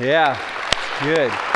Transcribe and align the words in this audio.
Yeah, 0.00 0.38
good. 1.02 1.53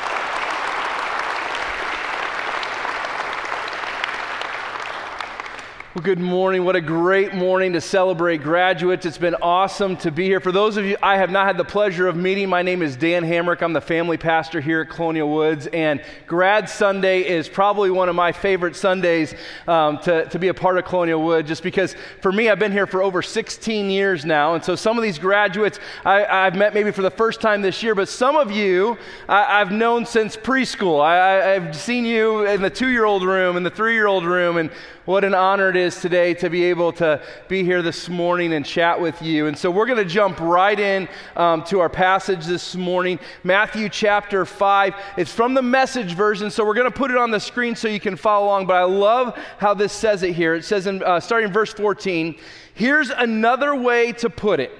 Well, 5.99 6.05
good 6.05 6.21
morning. 6.21 6.65
What 6.65 6.77
a 6.77 6.81
great 6.81 7.35
morning 7.35 7.73
to 7.73 7.81
celebrate 7.81 8.37
graduates. 8.41 9.05
It's 9.05 9.19
been 9.19 9.35
awesome 9.35 9.97
to 9.97 10.13
be 10.13 10.27
here. 10.27 10.39
For 10.39 10.53
those 10.53 10.77
of 10.77 10.85
you 10.85 10.97
I 11.03 11.17
have 11.17 11.29
not 11.29 11.49
had 11.49 11.57
the 11.57 11.65
pleasure 11.65 12.07
of 12.07 12.15
meeting, 12.15 12.49
my 12.49 12.63
name 12.63 12.83
is 12.83 12.95
Dan 12.95 13.25
Hamrick. 13.25 13.63
I'm 13.63 13.73
the 13.73 13.81
family 13.81 14.17
pastor 14.17 14.61
here 14.61 14.83
at 14.83 14.91
Colonial 14.91 15.29
Woods. 15.29 15.67
And 15.67 16.01
Grad 16.29 16.69
Sunday 16.69 17.23
is 17.23 17.49
probably 17.49 17.91
one 17.91 18.09
of 18.09 18.15
my 18.15 18.31
favorite 18.31 18.77
Sundays 18.77 19.35
um, 19.67 19.99
to, 20.03 20.25
to 20.27 20.39
be 20.39 20.47
a 20.47 20.55
part 20.55 20.79
of 20.79 20.85
Colonial 20.85 21.21
Woods, 21.21 21.49
just 21.49 21.65
because 21.65 21.97
for 22.23 22.31
me, 22.31 22.49
I've 22.49 22.61
been 22.61 22.71
here 22.71 22.87
for 22.87 23.03
over 23.03 23.21
16 23.21 23.91
years 23.91 24.25
now. 24.25 24.55
And 24.55 24.65
so 24.65 24.77
some 24.77 24.99
of 24.99 25.03
these 25.03 25.19
graduates 25.19 25.81
I, 26.05 26.21
have 26.21 26.55
met 26.55 26.75
maybe 26.75 26.93
for 26.93 27.03
the 27.03 27.11
first 27.11 27.41
time 27.41 27.61
this 27.61 27.83
year, 27.83 27.97
but 27.97 28.09
some 28.09 28.37
of 28.37 28.53
you 28.53 28.97
I, 29.29 29.59
have 29.59 29.73
known 29.73 30.07
since 30.07 30.37
preschool. 30.37 31.01
I, 31.01 31.57
I've 31.57 31.75
seen 31.75 32.05
you 32.05 32.47
in 32.47 32.63
the 32.63 32.71
two 32.71 32.89
year 32.89 33.05
old 33.05 33.25
room, 33.25 33.57
in 33.57 33.65
the 33.65 33.71
three 33.71 33.95
year 33.95 34.07
old 34.07 34.25
room, 34.25 34.59
and 34.59 34.71
what 35.09 35.25
an 35.25 35.33
honor 35.33 35.71
it 35.71 35.77
is 35.77 35.88
today 35.97 36.35
to 36.35 36.51
be 36.51 36.65
able 36.65 36.93
to 36.93 37.23
be 37.49 37.65
here 37.65 37.83
this 37.83 38.09
morning 38.09 38.53
and 38.53 38.65
chat 38.65 39.01
with 39.01 39.23
you. 39.23 39.47
And 39.47 39.57
so 39.57 39.71
we're 39.71 39.87
going 39.87 39.99
to 39.99 40.05
jump 40.05 40.41
right 40.41 40.79
in 40.79 41.09
um, 41.37 41.63
to 41.65 41.81
our 41.81 41.89
passage 41.89 42.45
this 42.47 42.75
morning, 42.75 43.19
Matthew 43.45 43.89
chapter 43.89 44.45
5. 44.45 44.95
It's 45.17 45.33
from 45.33 45.55
the 45.55 45.63
message 45.63 46.15
version, 46.15 46.51
so 46.51 46.65
we're 46.65 46.75
going 46.75 46.91
to 46.91 46.97
put 46.97 47.11
it 47.11 47.17
on 47.17 47.31
the 47.31 47.41
screen 47.41 47.75
so 47.77 47.89
you 47.89 48.01
can 48.01 48.17
follow 48.17 48.47
along. 48.47 48.67
But 48.67 48.77
I 48.77 48.85
love 48.85 49.39
how 49.59 49.75
this 49.75 49.93
says 49.93 50.23
it 50.23 50.35
here. 50.35 50.55
It 50.55 50.65
says, 50.65 50.87
in, 50.87 51.03
uh, 51.03 51.21
starting 51.21 51.49
in 51.49 51.53
verse 51.53 51.73
14, 51.73 52.37
here's 52.75 53.11
another 53.11 53.75
way 53.75 54.13
to 54.13 54.31
put 54.31 54.61
it 54.61 54.73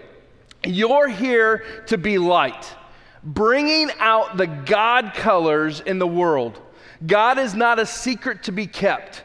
You're 0.65 1.09
here 1.09 1.65
to 1.87 1.97
be 1.99 2.19
light, 2.19 2.75
bringing 3.23 3.91
out 3.99 4.37
the 4.37 4.47
God 4.47 5.15
colors 5.15 5.81
in 5.81 5.99
the 5.99 6.07
world. 6.07 6.61
God 7.07 7.39
is 7.39 7.55
not 7.55 7.79
a 7.79 7.87
secret 7.87 8.45
to 8.45 8.53
be 8.53 8.67
kept. 8.67 9.25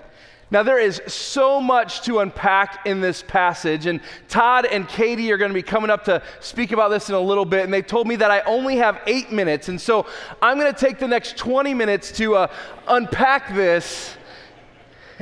Now, 0.51 0.63
there 0.63 0.79
is 0.79 1.01
so 1.07 1.61
much 1.61 2.01
to 2.01 2.19
unpack 2.19 2.85
in 2.85 2.99
this 2.99 3.23
passage, 3.23 3.85
and 3.85 4.01
Todd 4.27 4.65
and 4.65 4.85
Katie 4.85 5.31
are 5.31 5.37
going 5.37 5.49
to 5.49 5.55
be 5.55 5.63
coming 5.63 5.89
up 5.89 6.03
to 6.05 6.21
speak 6.41 6.73
about 6.73 6.89
this 6.89 7.07
in 7.07 7.15
a 7.15 7.19
little 7.19 7.45
bit. 7.45 7.63
And 7.63 7.73
they 7.73 7.81
told 7.81 8.05
me 8.05 8.17
that 8.17 8.31
I 8.31 8.41
only 8.41 8.75
have 8.75 8.99
eight 9.07 9.31
minutes, 9.31 9.69
and 9.69 9.79
so 9.79 10.05
I'm 10.41 10.59
going 10.59 10.71
to 10.71 10.77
take 10.77 10.99
the 10.99 11.07
next 11.07 11.37
20 11.37 11.73
minutes 11.73 12.11
to 12.13 12.35
uh, 12.35 12.47
unpack 12.85 13.55
this. 13.55 14.17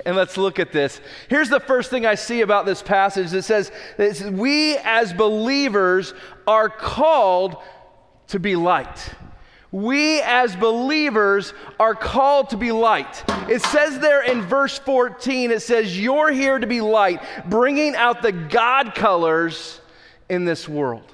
And 0.04 0.16
let's 0.16 0.36
look 0.36 0.60
at 0.60 0.72
this. 0.72 1.00
Here's 1.28 1.50
the 1.50 1.60
first 1.60 1.92
thing 1.92 2.08
I 2.08 2.16
see 2.16 2.42
about 2.42 2.66
this 2.66 2.82
passage 2.82 3.32
it 3.34 3.44
says, 3.44 3.72
it 4.00 4.16
says 4.16 4.32
We 4.32 4.78
as 4.78 5.14
believers 5.14 6.16
are 6.48 6.70
called 6.70 7.58
to 8.30 8.40
be 8.40 8.56
light. 8.56 9.14
We 9.72 10.20
as 10.22 10.56
believers 10.56 11.54
are 11.80 11.94
called 11.94 12.50
to 12.52 12.58
be 12.58 12.72
light. 12.72 13.24
It 13.48 13.62
says 13.62 14.00
there 14.00 14.24
in 14.24 14.42
verse 14.42 14.80
14, 14.80 15.52
it 15.52 15.62
says, 15.62 16.00
You're 16.00 16.32
here 16.32 16.58
to 16.58 16.66
be 16.66 16.82
light, 16.82 17.22
bringing 17.46 17.96
out 17.96 18.22
the 18.22 18.32
God 18.32 18.96
colors 18.96 19.80
in 20.28 20.46
this 20.46 20.68
world. 20.68 21.14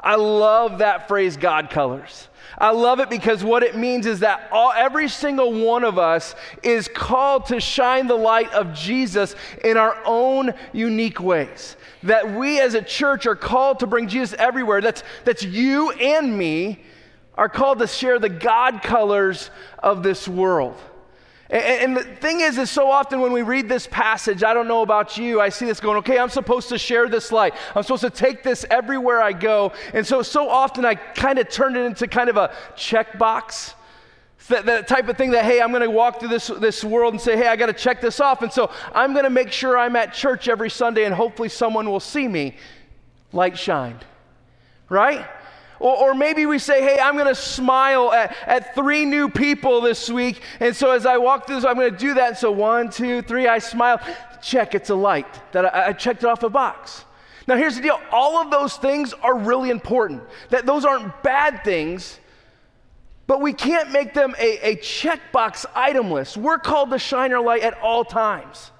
I 0.00 0.14
love 0.14 0.78
that 0.78 1.08
phrase, 1.08 1.36
God 1.36 1.70
colors. 1.70 2.28
I 2.56 2.70
love 2.70 3.00
it 3.00 3.10
because 3.10 3.44
what 3.44 3.62
it 3.62 3.76
means 3.76 4.06
is 4.06 4.20
that 4.20 4.48
all, 4.50 4.72
every 4.72 5.08
single 5.08 5.52
one 5.52 5.84
of 5.84 5.98
us 5.98 6.34
is 6.62 6.88
called 6.88 7.46
to 7.46 7.60
shine 7.60 8.06
the 8.06 8.16
light 8.16 8.52
of 8.52 8.72
Jesus 8.72 9.36
in 9.62 9.76
our 9.76 10.00
own 10.04 10.54
unique 10.72 11.20
ways. 11.20 11.76
That 12.02 12.34
we 12.34 12.60
as 12.60 12.74
a 12.74 12.82
church 12.82 13.26
are 13.26 13.36
called 13.36 13.80
to 13.80 13.86
bring 13.86 14.08
Jesus 14.08 14.34
everywhere. 14.38 14.80
That's, 14.80 15.02
that's 15.24 15.42
you 15.42 15.90
and 15.92 16.36
me 16.36 16.80
are 17.38 17.48
called 17.48 17.78
to 17.78 17.86
share 17.86 18.18
the 18.18 18.28
God 18.28 18.82
colors 18.82 19.50
of 19.78 20.02
this 20.02 20.26
world. 20.26 20.76
And, 21.50 21.96
the 21.96 22.02
thing 22.02 22.40
is, 22.40 22.58
is 22.58 22.70
so 22.70 22.90
often 22.90 23.22
when 23.22 23.32
we 23.32 23.40
read 23.40 23.70
this 23.70 23.86
passage, 23.86 24.42
I 24.42 24.52
don't 24.52 24.68
know 24.68 24.82
about 24.82 25.16
you, 25.16 25.40
I 25.40 25.48
see 25.48 25.64
this 25.64 25.80
going, 25.80 25.96
okay, 25.98 26.18
I'm 26.18 26.28
supposed 26.28 26.68
to 26.70 26.78
share 26.78 27.08
this 27.08 27.32
light. 27.32 27.54
I'm 27.74 27.84
supposed 27.84 28.02
to 28.02 28.10
take 28.10 28.42
this 28.42 28.66
everywhere 28.70 29.22
I 29.22 29.32
go. 29.32 29.72
And 29.94 30.06
so, 30.06 30.20
so 30.20 30.50
often 30.50 30.84
I 30.84 30.96
kind 30.96 31.38
of 31.38 31.48
turn 31.48 31.74
it 31.74 31.86
into 31.86 32.06
kind 32.06 32.28
of 32.28 32.36
a 32.36 32.52
checkbox. 32.76 33.74
That, 34.48 34.66
that 34.66 34.88
type 34.88 35.08
of 35.08 35.16
thing 35.16 35.30
that, 35.30 35.44
hey, 35.44 35.62
I'm 35.62 35.70
going 35.70 35.82
to 35.82 35.90
walk 35.90 36.20
through 36.20 36.28
this, 36.30 36.48
this 36.48 36.82
world 36.82 37.14
and 37.14 37.20
say, 37.20 37.36
hey, 37.36 37.46
I 37.46 37.56
got 37.56 37.66
to 37.66 37.72
check 37.72 38.00
this 38.00 38.18
off. 38.18 38.42
And 38.42 38.52
so 38.52 38.70
I'm 38.94 39.12
going 39.12 39.24
to 39.24 39.30
make 39.30 39.52
sure 39.52 39.78
I'm 39.78 39.94
at 39.96 40.12
church 40.12 40.48
every 40.48 40.70
Sunday 40.70 41.04
and 41.04 41.14
hopefully 41.14 41.48
someone 41.48 41.88
will 41.88 42.00
see 42.00 42.28
me. 42.28 42.56
Light 43.32 43.56
shined. 43.56 44.04
Right? 44.90 45.26
Or, 45.80 45.96
or, 45.96 46.14
maybe 46.14 46.44
we 46.44 46.58
say, 46.58 46.82
hey, 46.82 46.98
I'm 47.00 47.14
going 47.14 47.28
to 47.28 47.34
smile 47.34 48.12
at, 48.12 48.36
at 48.46 48.74
three 48.74 49.04
new 49.04 49.28
people 49.28 49.80
this 49.80 50.10
week. 50.10 50.42
And 50.58 50.74
so 50.74 50.90
as 50.90 51.06
I 51.06 51.18
walk 51.18 51.46
through 51.46 51.56
this, 51.56 51.64
I'm 51.64 51.76
going 51.76 51.92
to 51.92 51.96
do 51.96 52.14
that. 52.14 52.28
And 52.28 52.36
so 52.36 52.50
one, 52.50 52.90
two, 52.90 53.22
three, 53.22 53.46
I 53.46 53.58
smile. 53.58 54.00
Check, 54.42 54.74
it's 54.74 54.90
a 54.90 54.94
light 54.94 55.52
that 55.52 55.72
I, 55.72 55.88
I 55.88 55.92
checked 55.92 56.24
it 56.24 56.26
off 56.26 56.42
a 56.42 56.50
box. 56.50 57.04
Now, 57.46 57.56
here's 57.56 57.76
the 57.76 57.82
deal 57.82 57.98
all 58.12 58.36
of 58.36 58.50
those 58.50 58.76
things 58.76 59.14
are 59.14 59.36
really 59.36 59.70
important. 59.70 60.22
That 60.50 60.66
those 60.66 60.84
aren't 60.84 61.22
bad 61.22 61.64
things, 61.64 62.18
but 63.26 63.40
we 63.40 63.52
can't 63.52 63.90
make 63.90 64.14
them 64.14 64.34
a, 64.38 64.72
a 64.72 64.76
checkbox 64.76 65.64
item 65.74 66.10
list. 66.10 66.36
We're 66.36 66.58
called 66.58 66.90
to 66.90 66.98
shine 66.98 67.32
our 67.32 67.42
light 67.42 67.62
at 67.62 67.78
all 67.80 68.04
times. 68.04 68.70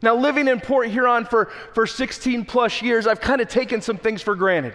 Now, 0.00 0.14
living 0.14 0.46
in 0.46 0.60
Port 0.60 0.88
Huron 0.88 1.24
for, 1.24 1.46
for 1.74 1.86
16 1.86 2.44
plus 2.44 2.82
years, 2.82 3.06
I've 3.06 3.20
kind 3.20 3.40
of 3.40 3.48
taken 3.48 3.80
some 3.80 3.96
things 3.96 4.22
for 4.22 4.36
granted. 4.36 4.74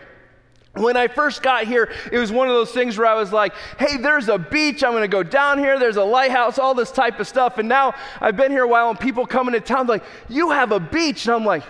When 0.76 0.98
I 0.98 1.08
first 1.08 1.44
got 1.44 1.66
here, 1.66 1.92
it 2.12 2.18
was 2.18 2.32
one 2.32 2.48
of 2.48 2.56
those 2.56 2.72
things 2.72 2.98
where 2.98 3.06
I 3.06 3.14
was 3.14 3.32
like, 3.32 3.54
hey, 3.78 3.98
there's 3.98 4.28
a 4.28 4.40
beach. 4.40 4.84
I'm 4.84 4.92
going 4.92 5.04
to 5.04 5.08
go 5.08 5.22
down 5.22 5.60
here. 5.60 5.78
There's 5.78 5.98
a 5.98 6.04
lighthouse, 6.04 6.58
all 6.58 6.74
this 6.74 6.92
type 6.92 7.20
of 7.20 7.28
stuff. 7.28 7.60
And 7.60 7.70
now 7.70 7.94
I've 8.20 8.36
been 8.36 8.52
here 8.52 8.64
a 8.64 8.68
while, 8.68 8.90
and 8.90 9.00
people 9.00 9.28
come 9.28 9.48
into 9.48 9.60
town, 9.60 9.86
like, 9.86 10.04
you 10.30 10.50
have 10.50 10.72
a 10.72 10.80
beach. 10.80 11.28
And 11.28 11.36
I'm 11.36 11.46
like, 11.46 11.64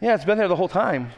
yeah, 0.00 0.14
it's 0.14 0.26
been 0.26 0.36
there 0.36 0.48
the 0.48 0.56
whole 0.56 0.68
time 0.68 1.10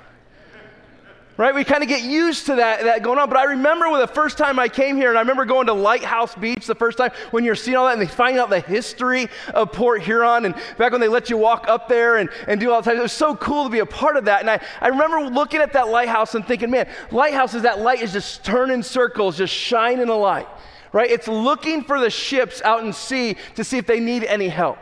right? 1.40 1.54
We 1.54 1.64
kind 1.64 1.82
of 1.82 1.88
get 1.88 2.02
used 2.02 2.44
to 2.46 2.56
that, 2.56 2.84
that 2.84 3.02
going 3.02 3.18
on. 3.18 3.30
But 3.30 3.38
I 3.38 3.44
remember 3.44 3.88
when 3.88 3.98
the 3.98 4.06
first 4.06 4.36
time 4.36 4.58
I 4.58 4.68
came 4.68 4.94
here, 4.94 5.08
and 5.08 5.16
I 5.16 5.22
remember 5.22 5.46
going 5.46 5.68
to 5.68 5.72
Lighthouse 5.72 6.34
Beach 6.34 6.66
the 6.66 6.74
first 6.74 6.98
time 6.98 7.12
when 7.30 7.44
you're 7.44 7.54
seeing 7.54 7.78
all 7.78 7.86
that 7.86 7.94
and 7.94 8.02
they 8.02 8.06
find 8.06 8.36
out 8.36 8.50
the 8.50 8.60
history 8.60 9.26
of 9.54 9.72
Port 9.72 10.02
Huron 10.02 10.44
and 10.44 10.54
back 10.76 10.92
when 10.92 11.00
they 11.00 11.08
let 11.08 11.30
you 11.30 11.38
walk 11.38 11.66
up 11.66 11.88
there 11.88 12.18
and, 12.18 12.28
and 12.46 12.60
do 12.60 12.70
all 12.70 12.82
the 12.82 12.90
time. 12.90 12.98
It 12.98 13.02
was 13.02 13.14
so 13.14 13.34
cool 13.34 13.64
to 13.64 13.70
be 13.70 13.78
a 13.78 13.86
part 13.86 14.18
of 14.18 14.26
that. 14.26 14.42
And 14.42 14.50
I, 14.50 14.60
I 14.82 14.88
remember 14.88 15.30
looking 15.30 15.62
at 15.62 15.72
that 15.72 15.88
lighthouse 15.88 16.34
and 16.34 16.46
thinking, 16.46 16.70
man, 16.70 16.86
lighthouse 17.10 17.54
is 17.54 17.62
that 17.62 17.80
light 17.80 18.02
is 18.02 18.12
just 18.12 18.44
turning 18.44 18.82
circles, 18.82 19.38
just 19.38 19.54
shining 19.54 20.10
a 20.10 20.14
light, 20.14 20.46
right? 20.92 21.10
It's 21.10 21.26
looking 21.26 21.82
for 21.84 22.00
the 22.00 22.10
ships 22.10 22.60
out 22.60 22.84
in 22.84 22.92
sea 22.92 23.36
to 23.54 23.64
see 23.64 23.78
if 23.78 23.86
they 23.86 23.98
need 23.98 24.24
any 24.24 24.48
help. 24.48 24.76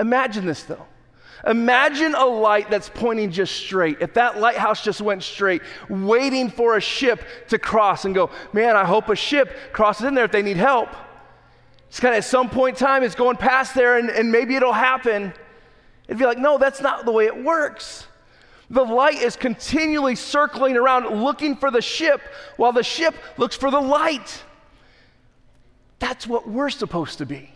Imagine 0.00 0.46
this 0.46 0.62
though. 0.62 0.86
Imagine 1.46 2.14
a 2.14 2.24
light 2.24 2.70
that's 2.70 2.88
pointing 2.88 3.30
just 3.30 3.54
straight. 3.54 3.98
If 4.00 4.14
that 4.14 4.40
lighthouse 4.40 4.82
just 4.82 5.00
went 5.00 5.22
straight, 5.22 5.62
waiting 5.88 6.50
for 6.50 6.76
a 6.76 6.80
ship 6.80 7.24
to 7.48 7.58
cross 7.58 8.04
and 8.04 8.14
go, 8.14 8.30
man, 8.52 8.76
I 8.76 8.84
hope 8.84 9.08
a 9.08 9.16
ship 9.16 9.54
crosses 9.72 10.06
in 10.06 10.14
there 10.14 10.24
if 10.24 10.32
they 10.32 10.42
need 10.42 10.56
help. 10.56 10.88
It's 11.88 12.00
kind 12.00 12.14
of 12.14 12.18
at 12.18 12.24
some 12.24 12.50
point 12.50 12.80
in 12.80 12.86
time, 12.86 13.02
it's 13.02 13.14
going 13.14 13.36
past 13.36 13.74
there 13.74 13.98
and, 13.98 14.10
and 14.10 14.32
maybe 14.32 14.56
it'll 14.56 14.72
happen. 14.72 15.32
It'd 16.08 16.18
be 16.18 16.26
like, 16.26 16.38
no, 16.38 16.58
that's 16.58 16.80
not 16.80 17.04
the 17.04 17.12
way 17.12 17.26
it 17.26 17.44
works. 17.44 18.06
The 18.70 18.82
light 18.82 19.22
is 19.22 19.36
continually 19.36 20.16
circling 20.16 20.76
around 20.76 21.22
looking 21.22 21.56
for 21.56 21.70
the 21.70 21.82
ship 21.82 22.20
while 22.56 22.72
the 22.72 22.82
ship 22.82 23.14
looks 23.36 23.54
for 23.54 23.70
the 23.70 23.80
light. 23.80 24.42
That's 25.98 26.26
what 26.26 26.48
we're 26.48 26.70
supposed 26.70 27.18
to 27.18 27.26
be. 27.26 27.53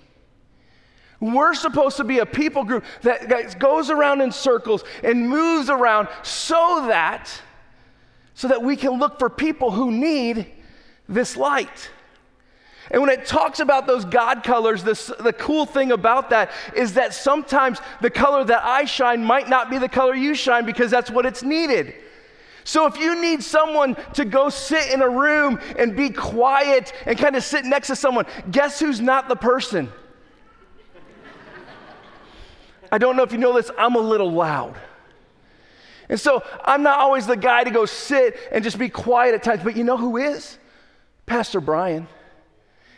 We're 1.20 1.55
supposed 1.55 1.97
to 1.97 2.05
be 2.05 2.20
a 2.20 2.26
people 2.26 2.65
group 2.65 2.85
that 3.03 3.59
goes 3.59 3.91
around 3.91 4.20
in 4.20 4.31
circles 4.31 4.85
and 5.03 5.29
moves 5.29 5.69
around 5.69 6.09
so 6.23 6.87
that 6.87 7.29
so 8.35 8.47
that 8.47 8.62
we 8.62 8.76
can 8.76 9.00
look 9.00 9.19
for 9.19 9.29
people 9.29 9.73
who 9.73 9.91
need 9.91 10.47
this 11.09 11.37
light. 11.37 11.91
And 12.91 13.03
when 13.03 13.11
it 13.11 13.26
talks 13.26 13.59
about 13.59 13.88
those 13.88 14.05
God 14.05 14.44
colors, 14.44 14.85
this, 14.85 15.11
the 15.19 15.32
cool 15.32 15.67
thing 15.67 15.91
about 15.91 16.31
that 16.31 16.53
is 16.76 16.94
that 16.94 17.12
sometimes 17.12 17.81
the 18.00 18.11
color 18.11 18.44
that 18.44 18.62
I 18.65 18.85
shine 18.85 19.25
might 19.25 19.49
not 19.49 19.70
be 19.70 19.79
the 19.79 19.88
color 19.88 20.15
you 20.15 20.37
shine 20.37 20.65
because 20.65 20.88
that's 20.88 21.11
what 21.11 21.26
it's 21.26 21.43
needed. 21.43 21.94
So 22.62 22.87
if 22.87 22.97
you 22.97 23.20
need 23.20 23.43
someone 23.43 23.97
to 24.15 24.25
go 24.25 24.50
sit 24.50 24.93
in 24.93 25.03
a 25.03 25.09
room 25.09 25.59
and 25.76 25.97
be 25.97 26.11
quiet 26.11 26.93
and 27.06 27.19
kind 27.19 27.35
of 27.35 27.43
sit 27.43 27.65
next 27.65 27.88
to 27.88 27.97
someone, 27.97 28.26
guess 28.50 28.79
who's 28.79 29.00
not 29.00 29.29
the 29.29 29.37
person? 29.37 29.91
I 32.90 32.99
don't 32.99 33.17
know 33.17 33.23
if 33.23 33.32
you 33.32 33.38
know 33.38 33.55
this, 33.55 33.70
I'm 33.79 33.94
a 33.94 34.00
little 34.00 34.31
loud. 34.31 34.76
And 36.08 36.19
so 36.19 36.43
I'm 36.64 36.82
not 36.82 36.99
always 36.99 37.26
the 37.26 37.37
guy 37.37 37.64
to 37.64 37.70
go 37.70 37.85
sit 37.85 38.37
and 38.50 38.64
just 38.64 38.79
be 38.79 38.88
quiet 38.88 39.35
at 39.35 39.43
times, 39.43 39.62
but 39.62 39.76
you 39.76 39.85
know 39.85 39.96
who 39.96 40.17
is? 40.17 40.58
Pastor 41.26 41.61
Brian. 41.61 42.08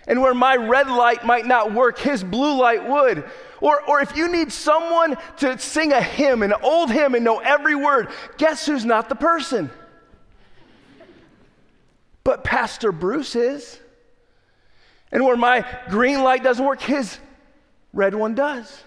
And 0.07 0.23
where 0.23 0.35
my 0.35 0.57
red 0.57 0.89
light 0.89 1.25
might 1.25 1.47
not 1.47 1.73
work, 1.73 1.99
his 1.99 2.25
blue 2.25 2.61
light 2.61 2.89
would. 2.89 3.25
Or, 3.61 3.83
or 3.83 4.01
if 4.01 4.17
you 4.17 4.31
need 4.31 4.53
someone 4.53 5.17
to 5.39 5.59
sing 5.59 5.93
a 5.93 6.01
hymn, 6.01 6.43
an 6.43 6.55
old 6.63 6.91
hymn, 6.91 7.15
and 7.15 7.25
know 7.25 7.39
every 7.39 7.75
word, 7.75 8.09
guess 8.39 8.67
who's 8.67 8.85
not 8.85 9.09
the 9.09 9.15
person? 9.15 9.71
But 12.25 12.45
Pastor 12.45 12.93
Bruce 12.93 13.37
is. 13.37 13.79
And 15.13 15.25
where 15.25 15.37
my 15.37 15.67
green 15.89 16.23
light 16.23 16.43
doesn't 16.43 16.65
work, 16.65 16.81
his 16.81 17.19
red 17.93 18.15
one 18.15 18.35
does. 18.35 18.83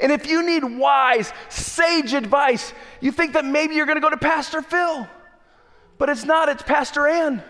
And 0.00 0.10
if 0.10 0.26
you 0.26 0.44
need 0.44 0.64
wise, 0.64 1.32
sage 1.48 2.14
advice, 2.14 2.72
you 3.00 3.12
think 3.12 3.34
that 3.34 3.44
maybe 3.44 3.74
you're 3.74 3.86
going 3.86 3.96
to 3.96 4.02
go 4.02 4.10
to 4.10 4.16
Pastor 4.16 4.62
Phil. 4.62 5.08
But 5.98 6.08
it's 6.08 6.24
not, 6.24 6.48
it's 6.48 6.62
Pastor 6.62 7.06
Ann. 7.06 7.42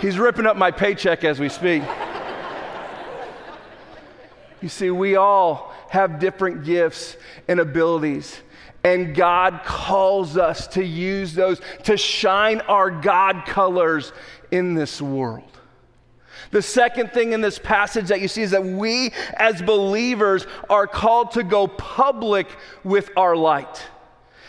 He's 0.00 0.18
ripping 0.18 0.46
up 0.46 0.56
my 0.56 0.70
paycheck 0.70 1.24
as 1.24 1.40
we 1.40 1.48
speak. 1.48 1.82
you 4.60 4.68
see, 4.68 4.90
we 4.90 5.16
all 5.16 5.72
have 5.88 6.18
different 6.18 6.64
gifts 6.64 7.16
and 7.48 7.60
abilities. 7.60 8.40
And 8.86 9.16
God 9.16 9.62
calls 9.64 10.36
us 10.36 10.68
to 10.68 10.84
use 10.84 11.34
those 11.34 11.60
to 11.82 11.96
shine 11.96 12.60
our 12.60 12.88
God 12.88 13.44
colors 13.44 14.12
in 14.52 14.74
this 14.74 15.02
world. 15.02 15.50
The 16.52 16.62
second 16.62 17.10
thing 17.10 17.32
in 17.32 17.40
this 17.40 17.58
passage 17.58 18.06
that 18.06 18.20
you 18.20 18.28
see 18.28 18.42
is 18.42 18.52
that 18.52 18.64
we 18.64 19.12
as 19.34 19.60
believers 19.60 20.46
are 20.70 20.86
called 20.86 21.32
to 21.32 21.42
go 21.42 21.66
public 21.66 22.46
with 22.84 23.10
our 23.16 23.34
light. 23.34 23.82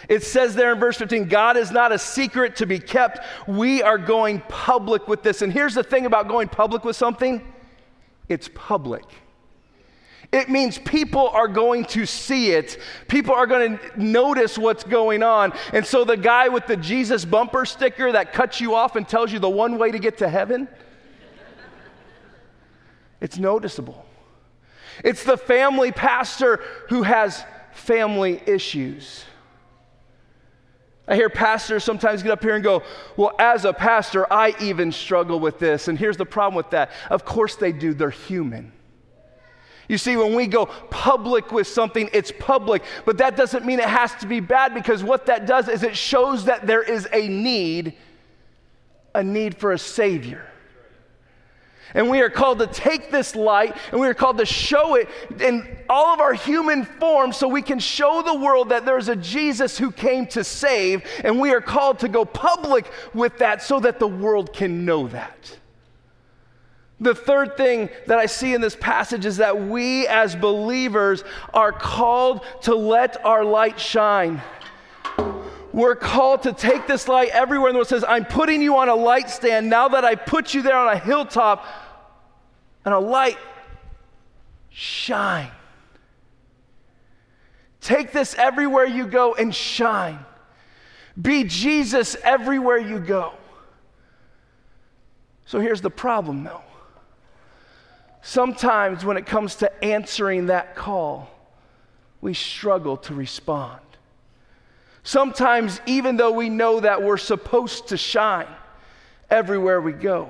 It 0.08 0.22
says 0.22 0.54
there 0.54 0.72
in 0.72 0.80
verse 0.80 0.98
15, 0.98 1.30
God 1.30 1.58
is 1.58 1.72
not 1.72 1.92
a 1.92 1.98
secret 1.98 2.58
to 2.58 2.68
be 2.68 2.78
kept. 2.78 3.26
We 3.48 3.82
are 3.82 3.98
going 3.98 4.42
public 4.42 5.08
with 5.08 5.24
this. 5.24 5.42
And 5.42 5.52
here's 5.52 5.74
the 5.74 5.84
thing 5.84 6.06
about 6.06 6.28
going 6.28 6.48
public 6.48 6.84
with 6.84 6.96
something 6.96 7.42
it's 8.30 8.52
public. 8.54 9.06
It 10.32 10.50
means 10.50 10.78
people 10.78 11.30
are 11.30 11.48
going 11.48 11.86
to 11.86 12.06
see 12.06 12.52
it. 12.52 12.80
People 13.08 13.34
are 13.34 13.48
going 13.48 13.78
to 13.78 14.04
notice 14.04 14.58
what's 14.58 14.84
going 14.84 15.24
on. 15.24 15.54
And 15.72 15.86
so 15.86 16.04
the 16.04 16.18
guy 16.18 16.50
with 16.50 16.68
the 16.68 16.76
Jesus 16.76 17.24
bumper 17.24 17.66
sticker 17.66 18.12
that 18.12 18.34
cuts 18.34 18.60
you 18.60 18.76
off 18.76 18.98
and 18.98 19.08
tells 19.08 19.32
you 19.32 19.40
the 19.40 19.50
one 19.50 19.78
way 19.78 19.92
to 19.92 20.00
get 20.00 20.18
to 20.18 20.28
heaven, 20.28 20.68
it's 23.22 23.38
noticeable. 23.38 24.06
It's 25.04 25.24
the 25.24 25.38
family 25.38 25.92
pastor 25.92 26.62
who 26.90 27.04
has 27.04 27.44
family 27.72 28.42
issues. 28.46 29.24
I 31.08 31.16
hear 31.16 31.30
pastors 31.30 31.86
sometimes 31.86 32.22
get 32.22 32.34
up 32.34 32.44
here 32.44 32.56
and 32.56 32.64
go, 32.64 32.84
Well, 33.16 33.32
as 33.40 33.64
a 33.64 33.72
pastor, 33.72 34.32
I 34.32 34.54
even 34.60 34.92
struggle 34.92 35.40
with 35.40 35.58
this. 35.58 35.88
And 35.88 35.98
here's 35.98 36.18
the 36.18 36.26
problem 36.26 36.56
with 36.56 36.72
that. 36.72 36.92
Of 37.10 37.24
course 37.24 37.56
they 37.56 37.72
do, 37.72 37.94
they're 37.94 38.10
human. 38.10 38.74
You 39.88 39.98
see, 39.98 40.18
when 40.18 40.36
we 40.36 40.48
go 40.48 40.66
public 40.90 41.52
with 41.52 41.68
something, 41.68 42.10
it's 42.12 42.32
public, 42.32 42.84
but 43.06 43.18
that 43.20 43.38
doesn't 43.38 43.66
mean 43.66 43.80
it 43.80 43.86
has 43.86 44.14
to 44.16 44.28
be 44.28 44.40
bad 44.40 44.74
because 44.74 45.04
what 45.04 45.28
that 45.28 45.46
does 45.46 45.70
is 45.70 45.84
it 45.84 45.96
shows 45.96 46.46
that 46.46 46.68
there 46.68 46.84
is 46.84 47.08
a 47.14 47.28
need, 47.28 47.94
a 49.16 49.24
need 49.24 49.58
for 49.58 49.72
a 49.72 49.80
Savior. 49.80 50.46
And 51.94 52.10
we 52.10 52.20
are 52.22 52.30
called 52.30 52.60
to 52.60 52.68
take 52.68 53.12
this 53.12 53.34
light 53.34 53.78
and 53.92 54.02
we 54.02 54.08
are 54.08 54.14
called 54.14 54.40
to 54.40 54.46
show 54.46 54.96
it 54.96 55.08
in 55.40 55.78
all 55.90 56.14
of 56.14 56.20
our 56.20 56.34
human 56.34 56.84
form 56.84 57.32
so 57.32 57.48
we 57.48 57.62
can 57.62 57.80
show 57.80 58.22
the 58.22 58.36
world 58.36 58.70
that 58.70 58.86
there's 58.86 59.08
a 59.08 59.16
Jesus 59.16 59.78
who 59.78 59.92
came 59.92 60.28
to 60.28 60.44
save. 60.44 61.04
And 61.24 61.40
we 61.40 61.54
are 61.54 61.62
called 61.62 62.00
to 62.00 62.10
go 62.10 62.26
public 62.26 62.92
with 63.14 63.38
that 63.38 63.62
so 63.62 63.80
that 63.80 64.00
the 64.00 64.08
world 64.08 64.52
can 64.52 64.84
know 64.84 65.08
that. 65.08 65.58
The 67.00 67.14
third 67.14 67.58
thing 67.58 67.90
that 68.08 68.18
I 68.18 68.26
see 68.26 68.56
in 68.56 68.62
this 68.62 68.76
passage 68.76 69.26
is 69.26 69.38
that 69.38 69.68
we 69.68 70.08
as 70.08 70.36
believers 70.36 71.24
are 71.54 71.72
called 71.72 72.44
to 72.64 72.74
let 72.74 73.24
our 73.24 73.46
light 73.46 73.80
shine. 73.80 74.42
We're 75.72 75.96
called 75.96 76.44
to 76.44 76.54
take 76.54 76.88
this 76.88 77.08
light 77.08 77.30
everywhere. 77.30 77.70
And 77.70 77.76
the 77.76 77.80
Lord 77.80 77.88
says, 77.88 78.04
I'm 78.08 78.26
putting 78.26 78.64
you 78.64 78.78
on 78.78 78.90
a 78.90 78.96
light 78.96 79.30
stand 79.30 79.70
now 79.70 79.90
that 79.90 80.04
I 80.04 80.16
put 80.16 80.56
you 80.56 80.64
there 80.64 80.76
on 80.76 80.92
a 80.92 80.98
hilltop 80.98 81.64
and 82.84 82.96
a 82.96 83.00
light 83.00 83.38
shine. 84.70 85.52
Take 87.80 88.12
this 88.12 88.34
everywhere 88.36 88.86
you 88.86 89.06
go 89.06 89.36
and 89.36 89.54
shine. 89.54 90.20
Be 91.22 91.44
Jesus 91.44 92.18
everywhere 92.24 92.80
you 92.80 93.00
go. 93.00 93.34
So 95.46 95.60
here's 95.60 95.82
the 95.82 95.92
problem 95.92 96.44
though 96.44 96.64
Sometimes, 98.28 99.06
when 99.06 99.16
it 99.16 99.26
comes 99.26 99.56
to 99.56 99.82
answering 99.82 100.48
that 100.48 100.76
call, 100.76 101.30
we 102.20 102.34
struggle 102.34 102.98
to 102.98 103.14
respond. 103.14 103.80
Sometimes, 105.02 105.80
even 105.86 106.18
though 106.18 106.34
we 106.34 106.50
know 106.50 106.82
that 106.82 107.02
we're 107.02 107.16
supposed 107.16 107.88
to 107.88 107.96
shine 107.96 108.50
everywhere 109.30 109.80
we 109.80 109.94
go, 109.94 110.28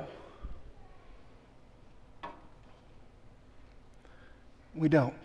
we 4.75 4.89
don't. 4.89 5.15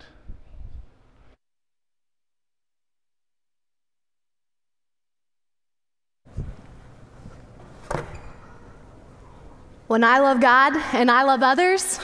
When 9.89 10.03
I 10.03 10.21
love 10.21 10.41
God 10.41 10.75
and 10.95 11.11
I 11.11 11.23
love 11.25 11.43
others, 11.43 12.01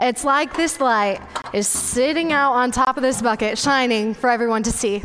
it's 0.00 0.24
like 0.24 0.56
this 0.56 0.80
light 0.80 1.20
is 1.52 1.68
sitting 1.68 2.32
out 2.32 2.52
on 2.52 2.70
top 2.70 2.96
of 2.96 3.02
this 3.02 3.20
bucket, 3.20 3.58
shining 3.58 4.14
for 4.14 4.30
everyone 4.30 4.62
to 4.62 4.72
see. 4.72 5.02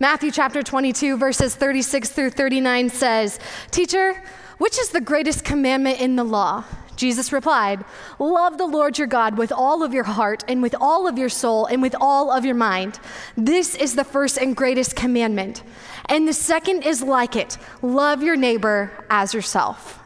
Matthew 0.00 0.30
chapter 0.30 0.62
22, 0.62 1.16
verses 1.16 1.54
36 1.54 2.08
through 2.08 2.30
39 2.30 2.90
says, 2.90 3.38
Teacher, 3.70 4.20
which 4.58 4.78
is 4.78 4.88
the 4.88 5.00
greatest 5.00 5.44
commandment 5.44 6.00
in 6.00 6.16
the 6.16 6.24
law? 6.24 6.64
Jesus 6.96 7.32
replied, 7.32 7.84
Love 8.18 8.58
the 8.58 8.66
Lord 8.66 8.98
your 8.98 9.06
God 9.06 9.38
with 9.38 9.52
all 9.52 9.82
of 9.82 9.94
your 9.94 10.04
heart 10.04 10.44
and 10.48 10.62
with 10.62 10.74
all 10.80 11.06
of 11.06 11.18
your 11.18 11.28
soul 11.28 11.66
and 11.66 11.82
with 11.82 11.94
all 12.00 12.30
of 12.30 12.44
your 12.44 12.54
mind. 12.54 12.98
This 13.36 13.74
is 13.74 13.94
the 13.94 14.04
first 14.04 14.38
and 14.38 14.56
greatest 14.56 14.96
commandment. 14.96 15.62
And 16.06 16.26
the 16.26 16.32
second 16.32 16.82
is 16.82 17.02
like 17.02 17.36
it 17.36 17.58
love 17.80 18.22
your 18.22 18.36
neighbor 18.36 18.90
as 19.10 19.34
yourself. 19.34 20.01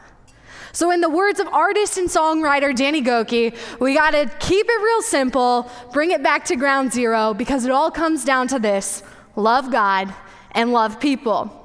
So, 0.71 0.91
in 0.91 1.01
the 1.01 1.09
words 1.09 1.39
of 1.39 1.47
artist 1.47 1.97
and 1.97 2.09
songwriter 2.09 2.75
Danny 2.75 3.01
Gokey, 3.01 3.55
we 3.79 3.93
got 3.93 4.11
to 4.11 4.31
keep 4.39 4.65
it 4.67 4.81
real 4.81 5.01
simple, 5.01 5.69
bring 5.93 6.11
it 6.11 6.23
back 6.23 6.45
to 6.45 6.55
ground 6.55 6.91
zero, 6.91 7.33
because 7.33 7.65
it 7.65 7.71
all 7.71 7.91
comes 7.91 8.25
down 8.25 8.47
to 8.49 8.59
this 8.59 9.03
love 9.35 9.71
God 9.71 10.13
and 10.51 10.73
love 10.73 10.99
people. 10.99 11.57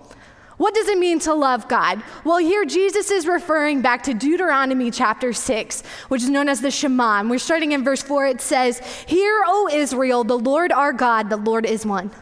What 0.59 0.75
does 0.75 0.87
it 0.87 0.99
mean 0.99 1.19
to 1.21 1.35
love 1.35 1.67
God? 1.67 2.03
Well, 2.25 2.37
here 2.37 2.65
Jesus 2.65 3.11
is 3.11 3.27
referring 3.27 3.81
back 3.81 4.05
to 4.05 4.15
Deuteronomy 4.15 4.93
chapter 4.93 5.33
6, 5.33 5.83
which 6.07 6.23
is 6.23 6.31
known 6.31 6.49
as 6.49 6.61
the 6.61 6.71
Shema. 6.71 7.19
And 7.19 7.31
we're 7.31 7.39
starting 7.39 7.73
in 7.73 7.83
verse 7.83 8.03
4. 8.03 8.27
It 8.27 8.41
says, 8.41 8.79
Hear, 9.09 9.43
O 9.45 9.69
Israel, 9.73 10.23
the 10.23 10.39
Lord 10.39 10.71
our 10.71 10.93
God, 10.93 11.31
the 11.31 11.37
Lord 11.37 11.67
is 11.67 11.85
one. 11.85 12.13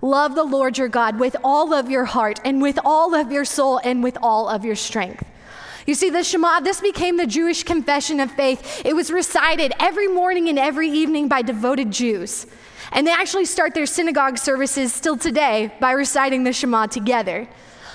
Love 0.00 0.34
the 0.34 0.44
Lord 0.44 0.76
your 0.76 0.88
God 0.88 1.20
with 1.20 1.36
all 1.44 1.72
of 1.72 1.88
your 1.88 2.04
heart 2.04 2.40
and 2.44 2.60
with 2.60 2.78
all 2.84 3.14
of 3.14 3.30
your 3.30 3.44
soul 3.44 3.80
and 3.84 4.02
with 4.02 4.18
all 4.20 4.48
of 4.48 4.64
your 4.64 4.76
strength. 4.76 5.24
You 5.86 5.94
see, 5.94 6.08
the 6.08 6.24
Shema, 6.24 6.60
this 6.60 6.80
became 6.80 7.16
the 7.16 7.26
Jewish 7.26 7.62
confession 7.62 8.20
of 8.20 8.30
faith. 8.30 8.82
It 8.84 8.94
was 8.94 9.10
recited 9.10 9.72
every 9.78 10.08
morning 10.08 10.48
and 10.48 10.58
every 10.58 10.88
evening 10.88 11.28
by 11.28 11.42
devoted 11.42 11.90
Jews. 11.90 12.46
And 12.92 13.06
they 13.06 13.12
actually 13.12 13.44
start 13.44 13.74
their 13.74 13.86
synagogue 13.86 14.38
services 14.38 14.94
still 14.94 15.16
today 15.16 15.72
by 15.80 15.92
reciting 15.92 16.44
the 16.44 16.52
Shema 16.52 16.86
together. 16.86 17.48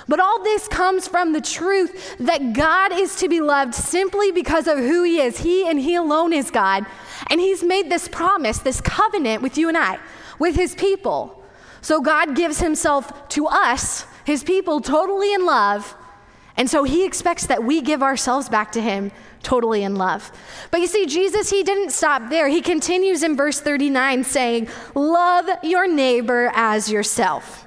But 0.07 0.19
all 0.19 0.43
this 0.43 0.67
comes 0.67 1.07
from 1.07 1.33
the 1.33 1.41
truth 1.41 2.17
that 2.19 2.53
God 2.53 2.91
is 2.93 3.15
to 3.17 3.29
be 3.29 3.41
loved 3.41 3.75
simply 3.75 4.31
because 4.31 4.67
of 4.67 4.77
who 4.77 5.03
He 5.03 5.19
is. 5.19 5.39
He 5.39 5.67
and 5.67 5.79
He 5.79 5.95
alone 5.95 6.33
is 6.33 6.51
God. 6.51 6.85
And 7.29 7.39
He's 7.39 7.63
made 7.63 7.89
this 7.89 8.07
promise, 8.07 8.59
this 8.59 8.81
covenant 8.81 9.41
with 9.41 9.57
you 9.57 9.67
and 9.67 9.77
I, 9.77 9.99
with 10.37 10.55
His 10.55 10.75
people. 10.75 11.43
So 11.81 12.01
God 12.01 12.35
gives 12.35 12.59
Himself 12.59 13.29
to 13.29 13.47
us, 13.47 14.05
His 14.25 14.43
people, 14.43 14.81
totally 14.81 15.33
in 15.33 15.45
love 15.45 15.95
and 16.59 16.69
so 16.69 16.83
he 16.83 17.05
expects 17.05 17.45
that 17.45 17.63
we 17.63 17.79
give 17.79 18.03
ourselves 18.03 18.49
back 18.49 18.73
to 18.73 18.81
him 18.81 19.13
totally 19.43 19.81
in 19.81 19.95
love. 19.95 20.29
But 20.71 20.81
you 20.81 20.87
see, 20.87 21.05
Jesus, 21.05 21.49
he 21.49 21.63
didn't 21.63 21.91
stop 21.91 22.29
there. 22.29 22.49
He 22.49 22.59
continues 22.59 23.23
in 23.23 23.37
verse 23.37 23.61
39 23.61 24.25
saying, 24.25 24.67
Love 24.93 25.47
your 25.63 25.87
neighbor 25.87 26.51
as 26.53 26.91
yourself. 26.91 27.65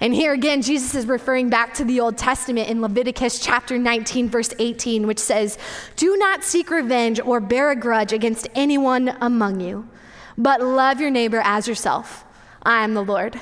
And 0.00 0.12
here 0.12 0.32
again, 0.32 0.60
Jesus 0.60 0.96
is 0.96 1.06
referring 1.06 1.50
back 1.50 1.72
to 1.74 1.84
the 1.84 2.00
Old 2.00 2.18
Testament 2.18 2.68
in 2.68 2.82
Leviticus 2.82 3.38
chapter 3.38 3.78
19, 3.78 4.28
verse 4.28 4.52
18, 4.58 5.06
which 5.06 5.20
says, 5.20 5.56
Do 5.94 6.16
not 6.16 6.42
seek 6.42 6.68
revenge 6.68 7.20
or 7.20 7.38
bear 7.38 7.70
a 7.70 7.76
grudge 7.76 8.12
against 8.12 8.48
anyone 8.56 9.16
among 9.20 9.60
you, 9.60 9.88
but 10.36 10.60
love 10.60 11.00
your 11.00 11.10
neighbor 11.10 11.40
as 11.44 11.68
yourself. 11.68 12.24
I 12.64 12.82
am 12.82 12.94
the 12.94 13.04
Lord. 13.04 13.40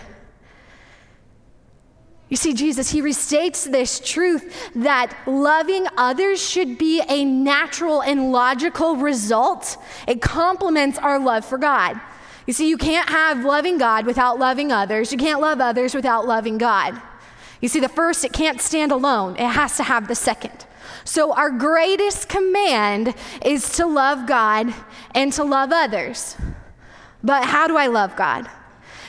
You 2.31 2.37
see, 2.37 2.55
Jesus, 2.55 2.91
he 2.91 3.03
restates 3.03 3.71
this 3.71 3.99
truth 3.99 4.71
that 4.77 5.15
loving 5.27 5.87
others 5.97 6.41
should 6.41 6.79
be 6.79 7.03
a 7.09 7.25
natural 7.25 8.03
and 8.03 8.31
logical 8.31 8.97
result. 8.97 9.77
It 10.07 10.23
complements 10.23 10.97
our 10.97 11.19
love 11.19 11.45
for 11.45 11.59
God. 11.59 12.01
You 12.47 12.53
see, 12.53 12.69
you 12.69 12.79
can't 12.79 13.11
have 13.11 13.45
loving 13.45 13.79
God 13.79 14.07
without 14.07 14.39
loving 14.39 14.71
others. 14.71 15.11
You 15.11 15.19
can't 15.19 15.41
love 15.41 15.61
others 15.61 15.93
without 15.93 16.27
loving 16.27 16.57
God. 16.57 17.03
You 17.61 17.69
see, 17.69 17.81
the 17.81 17.89
first, 17.89 18.25
it 18.25 18.33
can't 18.33 18.61
stand 18.61 18.93
alone, 18.93 19.35
it 19.37 19.49
has 19.49 19.77
to 19.79 19.83
have 19.83 20.07
the 20.07 20.15
second. 20.15 20.67
So, 21.05 21.33
our 21.33 21.51
greatest 21.51 22.29
command 22.29 23.15
is 23.45 23.73
to 23.73 23.87
love 23.87 24.27
God 24.27 24.73
and 25.15 25.33
to 25.33 25.43
love 25.43 25.71
others. 25.73 26.37
But 27.23 27.45
how 27.45 27.67
do 27.67 27.77
I 27.77 27.89
love 27.89 28.17
God? 28.17 28.49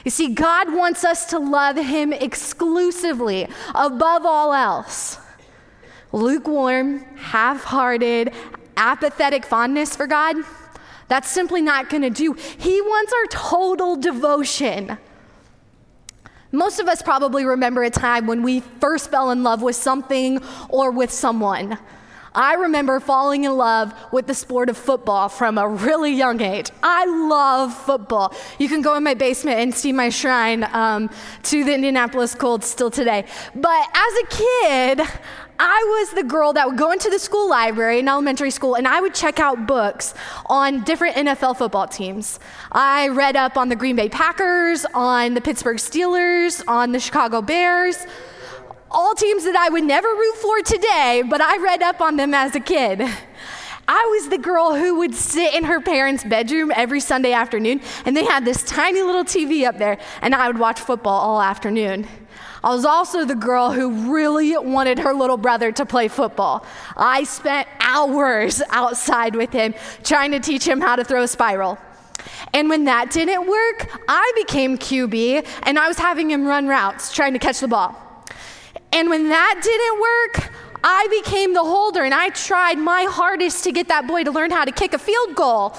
You 0.03 0.12
see, 0.12 0.29
God 0.29 0.74
wants 0.74 1.03
us 1.03 1.25
to 1.27 1.39
love 1.39 1.77
Him 1.77 2.13
exclusively, 2.13 3.48
above 3.75 4.25
all 4.25 4.53
else. 4.53 5.17
Lukewarm, 6.12 7.00
half 7.15 7.63
hearted, 7.63 8.34
apathetic 8.77 9.46
fondness 9.46 9.96
for 9.96 10.08
God, 10.08 10.36
that's 11.08 11.29
simply 11.29 11.62
not 11.62 11.89
going 11.89 12.03
to 12.03 12.10
do. 12.10 12.34
He 12.34 12.81
wants 12.81 13.13
our 13.13 13.25
total 13.27 13.96
devotion. 13.96 14.98
Most 16.51 16.79
of 16.79 16.88
us 16.88 17.01
probably 17.01 17.46
remember 17.46 17.84
a 17.84 17.89
time 17.89 18.27
when 18.27 18.43
we 18.43 18.60
first 18.60 19.10
fell 19.10 19.31
in 19.31 19.43
love 19.43 19.62
with 19.62 19.75
something 19.75 20.41
or 20.70 20.91
with 20.91 21.12
someone. 21.12 21.77
I 22.33 22.53
remember 22.55 23.00
falling 23.00 23.43
in 23.43 23.57
love 23.57 23.93
with 24.11 24.27
the 24.27 24.33
sport 24.33 24.69
of 24.69 24.77
football 24.77 25.27
from 25.27 25.57
a 25.57 25.67
really 25.67 26.13
young 26.13 26.41
age. 26.41 26.69
I 26.81 27.05
love 27.05 27.73
football. 27.73 28.33
You 28.57 28.69
can 28.69 28.81
go 28.81 28.95
in 28.95 29.03
my 29.03 29.13
basement 29.13 29.59
and 29.59 29.73
see 29.73 29.91
my 29.91 30.09
shrine 30.09 30.63
um, 30.71 31.09
to 31.43 31.63
the 31.63 31.73
Indianapolis 31.73 32.33
Colts 32.35 32.67
still 32.67 32.89
today. 32.89 33.25
But 33.53 33.88
as 33.93 34.13
a 34.23 34.27
kid, 34.27 35.01
I 35.59 35.85
was 36.00 36.15
the 36.15 36.23
girl 36.23 36.53
that 36.53 36.67
would 36.67 36.77
go 36.77 36.91
into 36.91 37.09
the 37.09 37.19
school 37.19 37.50
library 37.50 38.00
in 38.00 38.07
elementary 38.07 38.50
school 38.50 38.75
and 38.75 38.88
I 38.88 39.00
would 39.01 39.13
check 39.13 39.39
out 39.39 39.67
books 39.67 40.13
on 40.47 40.83
different 40.83 41.17
NFL 41.17 41.57
football 41.57 41.88
teams. 41.88 42.39
I 42.71 43.09
read 43.09 43.35
up 43.35 43.57
on 43.57 43.69
the 43.69 43.75
Green 43.75 43.95
Bay 43.95 44.09
Packers, 44.09 44.85
on 44.93 45.33
the 45.33 45.41
Pittsburgh 45.41 45.77
Steelers, 45.77 46.63
on 46.67 46.93
the 46.93 47.00
Chicago 47.00 47.41
Bears 47.41 48.07
all 48.91 49.15
teams 49.15 49.45
that 49.45 49.55
I 49.55 49.69
would 49.69 49.83
never 49.83 50.07
root 50.07 50.36
for 50.36 50.60
today, 50.62 51.24
but 51.27 51.41
I 51.41 51.57
read 51.57 51.81
up 51.81 52.01
on 52.01 52.17
them 52.17 52.33
as 52.33 52.55
a 52.55 52.60
kid. 52.60 53.01
I 53.88 54.05
was 54.12 54.29
the 54.29 54.38
girl 54.38 54.75
who 54.75 55.00
would 55.00 55.15
sit 55.15 55.53
in 55.53 55.63
her 55.63 55.81
parents' 55.81 56.24
bedroom 56.24 56.71
every 56.75 57.00
Sunday 57.00 57.33
afternoon, 57.33 57.81
and 58.05 58.15
they 58.15 58.25
had 58.25 58.45
this 58.45 58.63
tiny 58.63 59.01
little 59.01 59.24
TV 59.24 59.67
up 59.67 59.77
there, 59.77 59.98
and 60.21 60.36
I 60.36 60.48
would 60.48 60.60
watch 60.60 60.79
football 60.79 61.19
all 61.19 61.41
afternoon. 61.41 62.07
I 62.63 62.69
was 62.75 62.86
also 62.86 63.25
the 63.25 63.36
girl 63.36 63.71
who 63.71 64.13
really 64.13 64.55
wanted 64.57 65.00
her 65.00 65.13
little 65.13 65.38
brother 65.38 65.71
to 65.71 65.86
play 65.86 66.07
football. 66.07 66.63
I 66.95 67.24
spent 67.24 67.67
hours 67.79 68.62
outside 68.69 69.36
with 69.36 69.51
him 69.51 69.74
trying 70.03 70.31
to 70.31 70.39
teach 70.39 70.67
him 70.67 70.79
how 70.79 70.95
to 70.95 71.03
throw 71.03 71.24
a 71.24 71.27
spiral. 71.27 71.79
And 72.53 72.69
when 72.69 72.83
that 72.86 73.10
didn't 73.10 73.48
work, 73.48 73.89
I 74.07 74.31
became 74.36 74.77
QB 74.77 75.48
and 75.63 75.79
I 75.79 75.88
was 75.88 75.98
having 75.98 76.29
him 76.29 76.45
run 76.45 76.67
routes 76.67 77.12
trying 77.12 77.33
to 77.33 77.39
catch 77.39 77.62
the 77.62 77.67
ball. 77.67 78.11
And 78.93 79.10
when 79.10 79.29
that 79.29 79.60
didn't 79.63 80.01
work, 80.01 80.53
I 80.83 81.07
became 81.10 81.53
the 81.53 81.63
holder 81.63 82.03
and 82.03 82.13
I 82.13 82.29
tried 82.29 82.77
my 82.77 83.03
hardest 83.10 83.63
to 83.65 83.71
get 83.71 83.88
that 83.88 84.07
boy 84.07 84.24
to 84.24 84.31
learn 84.31 84.51
how 84.51 84.65
to 84.65 84.71
kick 84.71 84.93
a 84.93 85.00
field 85.00 85.36
goal. 85.36 85.75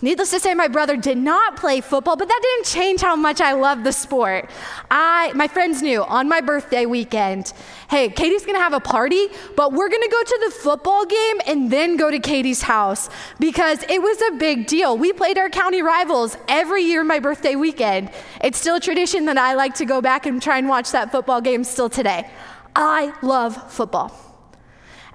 Needless 0.00 0.30
to 0.30 0.38
say, 0.38 0.54
my 0.54 0.68
brother 0.68 0.96
did 0.96 1.18
not 1.18 1.56
play 1.56 1.80
football, 1.80 2.14
but 2.14 2.28
that 2.28 2.40
didn't 2.40 2.66
change 2.66 3.00
how 3.00 3.16
much 3.16 3.40
I 3.40 3.54
loved 3.54 3.82
the 3.82 3.90
sport. 3.90 4.48
I, 4.92 5.32
my 5.34 5.48
friends 5.48 5.82
knew 5.82 6.04
on 6.04 6.28
my 6.28 6.40
birthday 6.40 6.86
weekend, 6.86 7.52
hey, 7.90 8.08
Katie's 8.08 8.46
gonna 8.46 8.60
have 8.60 8.74
a 8.74 8.78
party, 8.80 9.26
but 9.56 9.72
we're 9.72 9.88
gonna 9.88 10.08
go 10.08 10.22
to 10.22 10.40
the 10.44 10.52
football 10.52 11.04
game 11.04 11.40
and 11.48 11.68
then 11.68 11.96
go 11.96 12.12
to 12.12 12.20
Katie's 12.20 12.62
house 12.62 13.10
because 13.40 13.82
it 13.88 14.00
was 14.00 14.22
a 14.22 14.36
big 14.36 14.68
deal. 14.68 14.96
We 14.96 15.12
played 15.12 15.36
our 15.36 15.50
county 15.50 15.82
rivals 15.82 16.36
every 16.46 16.84
year 16.84 17.02
my 17.02 17.18
birthday 17.18 17.56
weekend. 17.56 18.12
It's 18.40 18.58
still 18.58 18.76
a 18.76 18.80
tradition 18.80 19.24
that 19.24 19.36
I 19.36 19.54
like 19.54 19.74
to 19.76 19.84
go 19.84 20.00
back 20.00 20.26
and 20.26 20.40
try 20.40 20.58
and 20.58 20.68
watch 20.68 20.92
that 20.92 21.10
football 21.10 21.40
game 21.40 21.64
still 21.64 21.88
today. 21.88 22.30
I 22.76 23.12
love 23.20 23.72
football. 23.72 24.27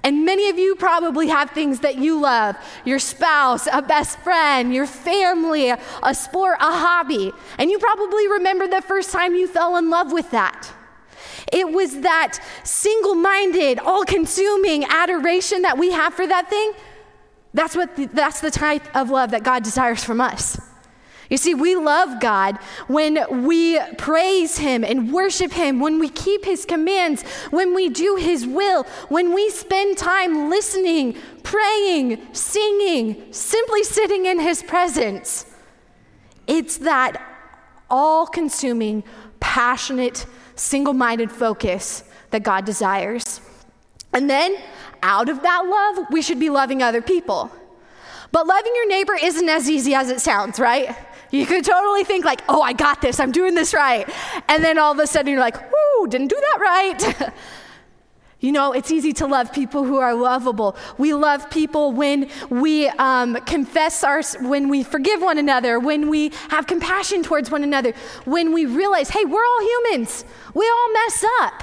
And 0.04 0.26
many 0.26 0.50
of 0.50 0.58
you 0.58 0.76
probably 0.76 1.28
have 1.28 1.50
things 1.50 1.80
that 1.80 1.96
you 1.96 2.20
love 2.20 2.56
your 2.84 2.98
spouse, 2.98 3.66
a 3.72 3.80
best 3.80 4.18
friend, 4.18 4.72
your 4.72 4.86
family, 4.86 5.70
a 5.70 6.14
sport, 6.14 6.58
a 6.60 6.70
hobby. 6.70 7.32
And 7.58 7.70
you 7.70 7.78
probably 7.78 8.28
remember 8.28 8.68
the 8.68 8.82
first 8.82 9.10
time 9.10 9.34
you 9.34 9.48
fell 9.48 9.76
in 9.78 9.88
love 9.88 10.12
with 10.12 10.30
that. 10.30 10.70
It 11.50 11.70
was 11.70 12.00
that 12.00 12.38
single 12.64 13.14
minded, 13.14 13.78
all 13.78 14.04
consuming 14.04 14.84
adoration 14.84 15.62
that 15.62 15.78
we 15.78 15.90
have 15.92 16.12
for 16.12 16.26
that 16.26 16.50
thing. 16.50 16.72
That's, 17.54 17.74
what 17.74 17.96
the, 17.96 18.06
that's 18.06 18.40
the 18.40 18.50
type 18.50 18.94
of 18.94 19.10
love 19.10 19.30
that 19.30 19.42
God 19.42 19.62
desires 19.62 20.04
from 20.04 20.20
us. 20.20 20.60
You 21.30 21.36
see, 21.36 21.54
we 21.54 21.74
love 21.74 22.20
God 22.20 22.58
when 22.86 23.46
we 23.46 23.80
praise 23.96 24.58
Him 24.58 24.84
and 24.84 25.12
worship 25.12 25.52
Him, 25.52 25.80
when 25.80 25.98
we 25.98 26.08
keep 26.08 26.44
His 26.44 26.64
commands, 26.64 27.22
when 27.50 27.74
we 27.74 27.88
do 27.88 28.16
His 28.16 28.46
will, 28.46 28.84
when 29.08 29.34
we 29.34 29.50
spend 29.50 29.96
time 29.96 30.50
listening, 30.50 31.16
praying, 31.42 32.34
singing, 32.34 33.32
simply 33.32 33.84
sitting 33.84 34.26
in 34.26 34.38
His 34.40 34.62
presence. 34.62 35.46
It's 36.46 36.76
that 36.78 37.22
all 37.88 38.26
consuming, 38.26 39.02
passionate, 39.40 40.26
single 40.56 40.94
minded 40.94 41.30
focus 41.30 42.04
that 42.30 42.42
God 42.42 42.64
desires. 42.64 43.40
And 44.12 44.28
then, 44.28 44.56
out 45.02 45.28
of 45.28 45.42
that 45.42 45.66
love, 45.66 46.06
we 46.10 46.22
should 46.22 46.38
be 46.38 46.50
loving 46.50 46.82
other 46.82 47.02
people. 47.02 47.50
But 48.34 48.48
loving 48.48 48.72
your 48.74 48.88
neighbor 48.88 49.14
isn't 49.14 49.48
as 49.48 49.70
easy 49.70 49.94
as 49.94 50.10
it 50.10 50.20
sounds, 50.20 50.58
right? 50.58 50.96
You 51.30 51.46
could 51.46 51.64
totally 51.64 52.02
think, 52.02 52.24
like, 52.24 52.42
oh, 52.48 52.62
I 52.62 52.72
got 52.72 53.00
this, 53.00 53.20
I'm 53.20 53.30
doing 53.30 53.54
this 53.54 53.72
right. 53.72 54.12
And 54.48 54.62
then 54.64 54.76
all 54.76 54.90
of 54.90 54.98
a 54.98 55.06
sudden 55.06 55.30
you're 55.30 55.40
like, 55.40 55.56
whoo, 55.56 56.08
didn't 56.08 56.28
do 56.28 56.40
that 56.40 56.58
right. 56.60 57.32
You 58.40 58.52
know, 58.52 58.72
it's 58.72 58.90
easy 58.90 59.14
to 59.14 59.26
love 59.26 59.54
people 59.54 59.84
who 59.84 59.96
are 59.96 60.12
lovable. 60.12 60.76
We 60.98 61.14
love 61.14 61.48
people 61.48 61.92
when 61.92 62.28
we 62.50 62.88
um, 62.88 63.36
confess 63.46 64.04
our, 64.04 64.22
when 64.42 64.68
we 64.68 64.82
forgive 64.82 65.22
one 65.22 65.38
another, 65.38 65.78
when 65.78 66.10
we 66.10 66.30
have 66.50 66.66
compassion 66.66 67.22
towards 67.22 67.50
one 67.50 67.64
another, 67.64 67.94
when 68.26 68.52
we 68.52 68.66
realize, 68.66 69.08
hey, 69.08 69.24
we're 69.24 69.42
all 69.42 69.62
humans. 69.62 70.26
We 70.52 70.68
all 70.68 70.92
mess 70.92 71.24
up. 71.40 71.62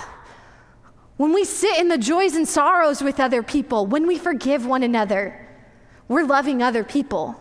When 1.17 1.33
we 1.33 1.45
sit 1.45 1.77
in 1.77 1.89
the 1.89 1.99
joys 1.99 2.33
and 2.33 2.47
sorrows 2.47 3.03
with 3.03 3.19
other 3.19 3.43
people, 3.43 3.85
when 3.85 4.07
we 4.07 4.17
forgive 4.17 4.65
one 4.65 4.81
another, 4.81 5.50
we're 6.11 6.25
loving 6.25 6.61
other 6.61 6.83
people. 6.83 7.39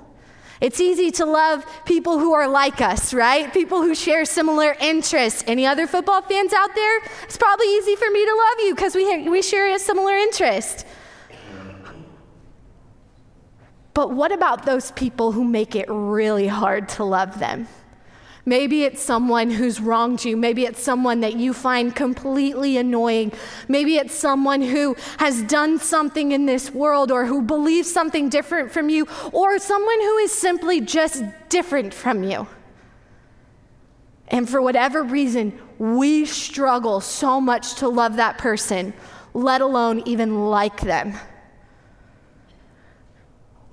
It's 0.61 0.81
easy 0.81 1.11
to 1.13 1.25
love 1.25 1.67
people 1.85 2.21
who 2.21 2.35
are 2.35 2.47
like 2.47 2.81
us, 2.81 3.13
right? 3.13 3.53
People 3.53 3.83
who 3.83 3.97
share 3.97 4.25
similar 4.25 4.77
interests. 4.81 5.43
Any 5.47 5.67
other 5.67 5.89
football 5.89 6.23
fans 6.23 6.53
out 6.53 6.75
there? 6.77 7.01
It's 7.25 7.37
probably 7.37 7.67
easy 7.67 7.97
for 7.97 8.09
me 8.11 8.25
to 8.25 8.33
love 8.33 8.67
you 8.67 8.75
because 8.77 8.95
we, 8.95 9.29
we 9.29 9.43
share 9.43 9.75
a 9.75 9.79
similar 9.79 10.15
interest. 10.15 10.87
But 13.93 14.13
what 14.13 14.31
about 14.31 14.65
those 14.65 14.93
people 14.93 15.33
who 15.33 15.43
make 15.43 15.75
it 15.75 15.87
really 15.89 16.47
hard 16.47 16.89
to 16.91 17.05
love 17.05 17.41
them? 17.41 17.67
Maybe 18.47 18.85
it's 18.85 19.03
someone 19.03 19.51
who's 19.51 19.81
wronged 19.81 20.25
you. 20.25 20.37
Maybe 20.37 20.65
it's 20.65 20.83
someone 20.83 21.21
that 21.21 21.37
you 21.37 21.53
find 21.53 21.95
completely 21.95 22.79
annoying. 22.79 23.33
Maybe 23.69 23.97
it's 23.97 24.15
someone 24.15 24.63
who 24.63 24.97
has 25.19 25.43
done 25.43 25.79
something 25.79 26.33
in 26.33 26.47
this 26.47 26.71
world 26.71 27.13
or 27.13 27.27
who 27.27 27.43
believes 27.43 27.93
something 27.93 28.29
different 28.29 28.73
from 28.73 28.89
you, 28.89 29.07
or 29.33 29.59
someone 29.59 30.01
who 30.01 30.17
is 30.19 30.33
simply 30.33 30.81
just 30.81 31.23
different 31.49 31.93
from 31.93 32.23
you. 32.23 32.47
And 34.29 34.49
for 34.49 34.63
whatever 34.63 35.03
reason, 35.03 35.59
we 35.79 36.25
struggle 36.25 37.01
so 37.01 37.41
much 37.41 37.75
to 37.77 37.89
love 37.89 38.17
that 38.17 38.39
person, 38.39 38.95
let 39.35 39.61
alone 39.61 40.03
even 40.07 40.47
like 40.47 40.81
them. 40.81 41.15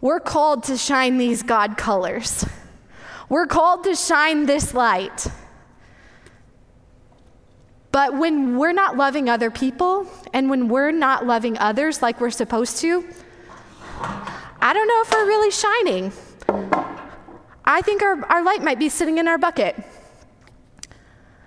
We're 0.02 0.20
called 0.20 0.64
to 0.64 0.78
shine 0.78 1.18
these 1.18 1.42
God 1.42 1.78
colors. 1.78 2.46
We're 3.30 3.46
called 3.46 3.84
to 3.84 3.96
shine 3.96 4.46
this 4.46 4.74
light. 4.74 5.28
But 7.92 8.18
when 8.18 8.58
we're 8.58 8.74
not 8.74 8.96
loving 8.96 9.28
other 9.30 9.50
people 9.50 10.08
and 10.34 10.50
when 10.50 10.68
we're 10.68 10.92
not 10.92 11.26
loving 11.26 11.58
others 11.58 12.02
like 12.02 12.22
we're 12.22 12.30
supposed 12.30 12.78
to, 12.82 13.04
I 14.62 14.74
don't 14.74 14.88
know 14.88 15.02
if 15.02 15.12
we're 15.12 15.26
really 15.26 15.52
shining. 15.52 16.12
I 17.66 17.82
think 17.82 18.02
our, 18.02 18.24
our 18.26 18.44
light 18.44 18.64
might 18.64 18.80
be 18.80 18.88
sitting 18.88 19.18
in 19.18 19.28
our 19.28 19.38
bucket. 19.38 19.76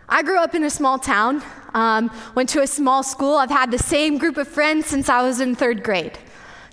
I 0.08 0.22
grew 0.22 0.38
up 0.38 0.54
in 0.54 0.64
a 0.64 0.70
small 0.70 0.98
town, 0.98 1.42
um, 1.72 2.10
went 2.34 2.48
to 2.50 2.62
a 2.62 2.66
small 2.66 3.02
school. 3.02 3.36
I've 3.36 3.50
had 3.50 3.70
the 3.70 3.78
same 3.78 4.18
group 4.18 4.36
of 4.36 4.48
friends 4.48 4.86
since 4.86 5.08
I 5.08 5.22
was 5.22 5.40
in 5.40 5.54
third 5.54 5.82
grade 5.82 6.18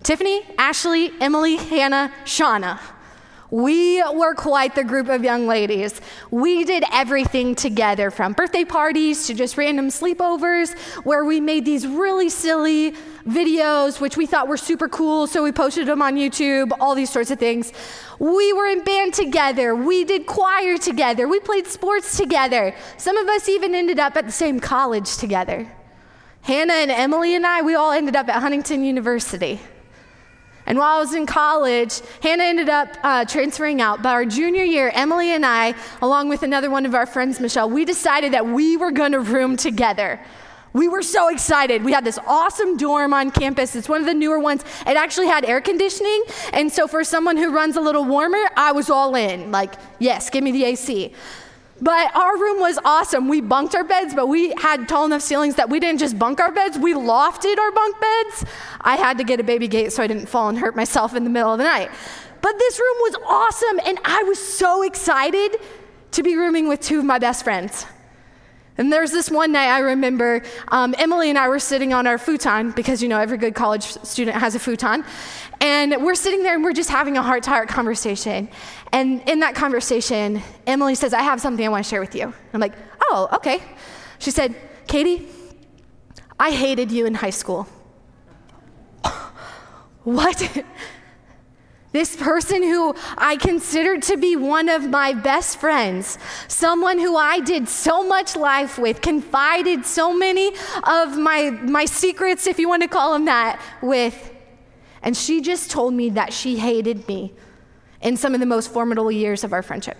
Tiffany, 0.01 0.41
Ashley, 0.57 1.11
Emily, 1.21 1.57
Hannah, 1.57 2.11
Shauna. 2.25 2.79
We 3.49 4.03
were 4.13 4.35
quite 4.35 4.75
the 4.75 4.83
group 4.83 5.07
of 5.07 5.23
young 5.23 5.47
ladies. 5.47 6.01
We 6.31 6.65
did 6.65 6.83
everything 6.91 7.55
together 7.55 8.11
from 8.11 8.33
birthday 8.33 8.65
parties 8.65 9.25
to 9.27 9.33
just 9.33 9.57
random 9.57 9.87
sleepovers 9.87 10.77
where 11.05 11.23
we 11.23 11.39
made 11.39 11.63
these 11.63 11.87
really 11.87 12.29
silly 12.29 12.93
videos, 13.25 14.01
which 14.01 14.17
we 14.17 14.25
thought 14.25 14.49
were 14.49 14.57
super 14.57 14.89
cool. 14.89 15.27
So 15.27 15.43
we 15.43 15.53
posted 15.53 15.87
them 15.87 16.01
on 16.01 16.15
YouTube, 16.15 16.71
all 16.79 16.93
these 16.93 17.09
sorts 17.09 17.31
of 17.31 17.39
things. 17.39 17.71
We 18.19 18.51
were 18.51 18.67
in 18.67 18.83
band 18.83 19.13
together. 19.13 19.75
We 19.75 20.03
did 20.03 20.25
choir 20.25 20.77
together. 20.77 21.27
We 21.27 21.39
played 21.39 21.67
sports 21.67 22.17
together. 22.17 22.75
Some 22.97 23.15
of 23.15 23.29
us 23.29 23.47
even 23.47 23.73
ended 23.73 23.99
up 23.99 24.17
at 24.17 24.25
the 24.25 24.31
same 24.31 24.59
college 24.59 25.17
together. 25.17 25.71
Hannah 26.41 26.73
and 26.73 26.91
Emily 26.91 27.35
and 27.35 27.45
I, 27.45 27.61
we 27.61 27.75
all 27.75 27.91
ended 27.91 28.15
up 28.15 28.27
at 28.27 28.41
Huntington 28.41 28.83
University. 28.83 29.59
And 30.67 30.77
while 30.77 30.97
I 30.97 30.99
was 30.99 31.13
in 31.13 31.25
college, 31.25 32.01
Hannah 32.21 32.43
ended 32.43 32.69
up 32.69 32.89
uh, 33.01 33.23
transferring 33.23 33.81
out. 33.81 34.03
But 34.03 34.09
our 34.09 34.25
junior 34.25 34.63
year, 34.63 34.91
Emily 34.93 35.31
and 35.31 35.45
I, 35.45 35.73
along 36.01 36.27
with 36.27 36.43
another 36.43 36.69
one 36.69 36.85
of 36.85 36.93
our 36.93 37.05
friends, 37.05 37.39
Michelle, 37.39 37.69
we 37.69 37.85
decided 37.85 38.33
that 38.33 38.45
we 38.45 38.75
were 38.75 38.91
going 38.91 39.13
to 39.13 39.21
room 39.21 39.55
together. 39.55 40.19
We 40.73 40.89
were 40.89 41.01
so 41.01 41.29
excited. 41.29 41.83
We 41.83 41.93
had 41.93 42.03
this 42.03 42.19
awesome 42.27 42.75
dorm 42.75 43.13
on 43.13 43.31
campus. 43.31 43.75
It's 43.75 43.87
one 43.87 44.01
of 44.01 44.05
the 44.05 44.13
newer 44.13 44.39
ones. 44.39 44.63
It 44.85 44.97
actually 44.97 45.27
had 45.27 45.45
air 45.45 45.61
conditioning. 45.61 46.23
And 46.53 46.71
so, 46.71 46.85
for 46.85 47.03
someone 47.03 47.37
who 47.37 47.51
runs 47.51 47.77
a 47.77 47.81
little 47.81 48.03
warmer, 48.03 48.43
I 48.55 48.73
was 48.73 48.89
all 48.89 49.15
in. 49.15 49.51
Like, 49.51 49.73
yes, 49.99 50.29
give 50.29 50.43
me 50.43 50.51
the 50.51 50.65
AC. 50.65 51.13
But 51.79 52.15
our 52.15 52.37
room 52.37 52.59
was 52.59 52.79
awesome. 52.83 53.27
We 53.27 53.39
bunked 53.39 53.75
our 53.75 53.83
beds, 53.83 54.15
but 54.15 54.27
we 54.27 54.53
had 54.57 54.89
tall 54.89 55.05
enough 55.05 55.21
ceilings 55.21 55.55
that 55.55 55.69
we 55.69 55.79
didn't 55.79 55.99
just 55.99 56.17
bunk 56.17 56.39
our 56.39 56.51
beds, 56.51 56.77
we 56.77 56.93
lofted 56.93 57.57
our 57.57 57.71
bunk 57.71 57.99
beds. 57.99 58.45
I 58.81 58.95
had 58.95 59.17
to 59.19 59.23
get 59.23 59.39
a 59.39 59.43
baby 59.43 59.67
gate 59.67 59.93
so 59.93 60.01
I 60.01 60.07
didn't 60.07 60.27
fall 60.27 60.49
and 60.49 60.57
hurt 60.57 60.75
myself 60.75 61.15
in 61.15 61.23
the 61.23 61.29
middle 61.29 61.51
of 61.51 61.59
the 61.59 61.65
night. 61.65 61.91
But 62.41 62.57
this 62.57 62.79
room 62.79 62.95
was 63.01 63.15
awesome, 63.27 63.79
and 63.85 63.99
I 64.05 64.23
was 64.23 64.39
so 64.39 64.83
excited 64.83 65.57
to 66.11 66.23
be 66.23 66.35
rooming 66.35 66.67
with 66.67 66.81
two 66.81 66.99
of 66.99 67.05
my 67.05 67.19
best 67.19 67.43
friends. 67.43 67.85
And 68.77 68.93
there's 68.93 69.11
this 69.11 69.31
one 69.31 69.51
night 69.51 69.69
I 69.69 69.79
remember 69.79 70.43
um, 70.67 70.93
Emily 70.99 71.29
and 71.29 71.37
I 71.37 71.49
were 71.49 71.59
sitting 71.59 71.93
on 71.93 72.05
our 72.05 72.19
futon 72.19 72.71
because, 72.71 73.01
you 73.01 73.09
know, 73.09 73.19
every 73.19 73.37
good 73.37 73.55
college 73.55 73.83
student 73.83 74.37
has 74.37 74.53
a 74.53 74.59
futon. 74.59 75.03
And 75.59 76.03
we're 76.03 76.15
sitting 76.15 76.43
there 76.43 76.55
and 76.55 76.63
we're 76.63 76.73
just 76.73 76.89
having 76.89 77.17
a 77.17 77.21
heart 77.21 77.43
to 77.43 77.49
heart 77.49 77.69
conversation. 77.69 78.49
And 78.91 79.27
in 79.27 79.39
that 79.39 79.55
conversation, 79.55 80.41
Emily 80.65 80.95
says, 80.95 81.13
I 81.13 81.21
have 81.21 81.41
something 81.41 81.65
I 81.65 81.69
want 81.69 81.83
to 81.83 81.89
share 81.89 82.01
with 82.01 82.15
you. 82.15 82.33
I'm 82.53 82.59
like, 82.59 82.73
oh, 83.01 83.27
okay. 83.33 83.61
She 84.19 84.31
said, 84.31 84.55
Katie, 84.87 85.27
I 86.39 86.51
hated 86.51 86.91
you 86.91 87.05
in 87.05 87.15
high 87.15 87.31
school. 87.31 87.67
what? 90.03 90.63
This 91.91 92.15
person 92.15 92.61
who 92.61 92.95
I 93.17 93.37
considered 93.37 94.03
to 94.03 94.17
be 94.17 94.35
one 94.35 94.69
of 94.69 94.89
my 94.89 95.13
best 95.13 95.59
friends, 95.59 96.19
someone 96.47 96.99
who 96.99 97.15
I 97.15 97.39
did 97.39 97.67
so 97.67 98.07
much 98.07 98.35
life 98.35 98.77
with, 98.77 99.01
confided 99.01 99.85
so 99.85 100.15
many 100.15 100.49
of 100.83 101.17
my, 101.17 101.49
my 101.49 101.85
secrets, 101.85 102.45
if 102.45 102.59
you 102.59 102.69
want 102.69 102.83
to 102.83 102.87
call 102.87 103.13
them 103.13 103.25
that, 103.25 103.59
with. 103.81 104.36
And 105.07 105.15
she 105.15 105.39
just 105.39 105.71
told 105.71 105.93
me 105.93 106.09
that 106.09 106.33
she 106.33 106.57
hated 106.57 107.07
me 107.07 107.31
in 108.01 108.17
some 108.17 108.33
of 108.33 108.41
the 108.41 108.45
most 108.45 108.73
formidable 108.73 109.09
years 109.09 109.45
of 109.45 109.53
our 109.53 109.63
friendship. 109.63 109.95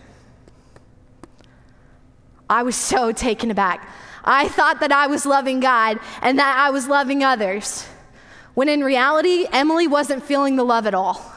I 2.50 2.64
was 2.64 2.76
so 2.76 3.14
taken 3.14 3.50
aback. 3.50 3.88
I 4.26 4.50
thought 4.50 4.82
that 4.82 4.92
I 4.92 5.08
was 5.08 5.26
loving 5.26 5.62
God 5.62 5.98
and 6.22 6.38
that 6.40 6.58
I 6.60 6.72
was 6.72 6.90
loving 6.90 7.24
others, 7.24 7.88
when 8.54 8.68
in 8.68 8.84
reality, 8.84 9.46
Emily 9.54 9.88
wasn't 9.88 10.24
feeling 10.24 10.58
the 10.58 10.66
love 10.66 10.86
at 10.86 10.94
all. 10.94 11.34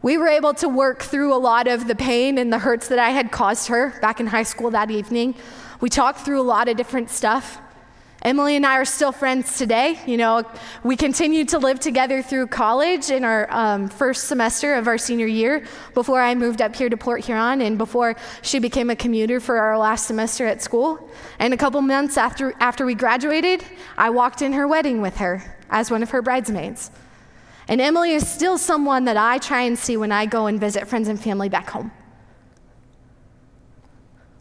We 0.00 0.16
were 0.16 0.28
able 0.28 0.54
to 0.54 0.68
work 0.70 1.02
through 1.02 1.34
a 1.34 1.36
lot 1.36 1.66
of 1.66 1.86
the 1.86 1.94
pain 1.94 2.38
and 2.38 2.50
the 2.50 2.58
hurts 2.58 2.88
that 2.88 2.98
I 2.98 3.10
had 3.10 3.32
caused 3.32 3.68
her 3.68 4.00
back 4.00 4.18
in 4.18 4.28
high 4.28 4.44
school 4.44 4.70
that 4.70 4.90
evening. 4.90 5.34
We 5.82 5.90
talked 5.90 6.20
through 6.20 6.40
a 6.40 6.48
lot 6.56 6.68
of 6.68 6.78
different 6.78 7.10
stuff. 7.10 7.58
Emily 8.24 8.56
and 8.56 8.64
I 8.64 8.76
are 8.76 8.86
still 8.86 9.12
friends 9.12 9.58
today. 9.58 10.00
You 10.06 10.16
know, 10.16 10.50
we 10.82 10.96
continued 10.96 11.50
to 11.50 11.58
live 11.58 11.78
together 11.78 12.22
through 12.22 12.46
college 12.46 13.10
in 13.10 13.22
our 13.22 13.46
um, 13.52 13.90
first 13.90 14.24
semester 14.28 14.76
of 14.76 14.88
our 14.88 14.96
senior 14.96 15.26
year 15.26 15.66
before 15.92 16.22
I 16.22 16.34
moved 16.34 16.62
up 16.62 16.74
here 16.74 16.88
to 16.88 16.96
Port 16.96 17.22
Huron 17.22 17.60
and 17.60 17.76
before 17.76 18.16
she 18.40 18.60
became 18.60 18.88
a 18.88 18.96
commuter 18.96 19.40
for 19.40 19.58
our 19.58 19.76
last 19.76 20.06
semester 20.06 20.46
at 20.46 20.62
school. 20.62 21.06
And 21.38 21.52
a 21.52 21.58
couple 21.58 21.82
months 21.82 22.16
after, 22.16 22.54
after 22.60 22.86
we 22.86 22.94
graduated, 22.94 23.62
I 23.98 24.08
walked 24.08 24.40
in 24.40 24.54
her 24.54 24.66
wedding 24.66 25.02
with 25.02 25.18
her 25.18 25.58
as 25.68 25.90
one 25.90 26.02
of 26.02 26.08
her 26.08 26.22
bridesmaids. 26.22 26.90
And 27.68 27.78
Emily 27.78 28.12
is 28.12 28.26
still 28.26 28.56
someone 28.56 29.04
that 29.04 29.18
I 29.18 29.36
try 29.36 29.62
and 29.62 29.78
see 29.78 29.98
when 29.98 30.12
I 30.12 30.24
go 30.24 30.46
and 30.46 30.58
visit 30.58 30.88
friends 30.88 31.08
and 31.08 31.20
family 31.20 31.50
back 31.50 31.68
home. 31.68 31.92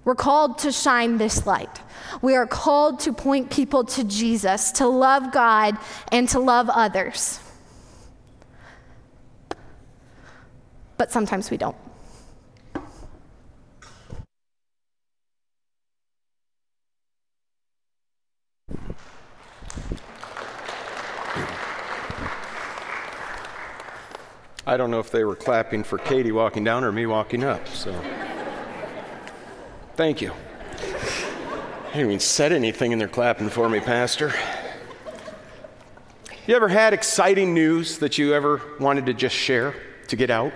We're 0.06 0.16
called 0.16 0.58
to 0.60 0.72
shine 0.72 1.18
this 1.18 1.46
light. 1.48 1.80
We 2.22 2.36
are 2.36 2.46
called 2.46 3.00
to 3.02 3.14
point 3.14 3.50
people 3.50 3.86
to 3.86 4.04
Jesus, 4.04 4.72
to 4.74 4.88
love 4.88 5.32
God, 5.32 5.78
and 6.12 6.28
to 6.30 6.40
love 6.40 6.70
others. 6.70 7.40
But 10.98 11.12
sometimes 11.12 11.50
we 11.50 11.58
don't. 11.58 11.76
I 24.66 24.78
don't 24.78 24.92
know 24.92 25.00
if 25.00 25.12
they 25.12 25.26
were 25.26 25.36
clapping 25.36 25.84
for 25.84 25.98
Katie 25.98 26.32
walking 26.32 26.64
down 26.64 26.86
or 26.86 26.92
me 26.92 27.06
walking 27.06 27.44
up, 27.44 27.68
so. 27.68 27.92
Thank 29.96 30.22
you. 30.22 30.32
I 30.32 31.98
didn't 31.98 32.08
even 32.08 32.20
said 32.20 32.52
anything 32.52 32.94
and 32.94 33.00
they're 33.00 33.08
clapping 33.08 33.50
for 33.50 33.70
me, 33.70 33.80
Pastor. 33.80 34.34
You 36.48 36.56
ever 36.56 36.68
had 36.68 36.94
exciting 36.94 37.54
news 37.54 38.00
that 38.00 38.18
you 38.18 38.34
ever 38.34 38.60
wanted 38.80 39.06
to 39.06 39.14
just 39.14 39.36
share, 39.36 39.76
to 40.08 40.16
get 40.16 40.32
out? 40.32 40.52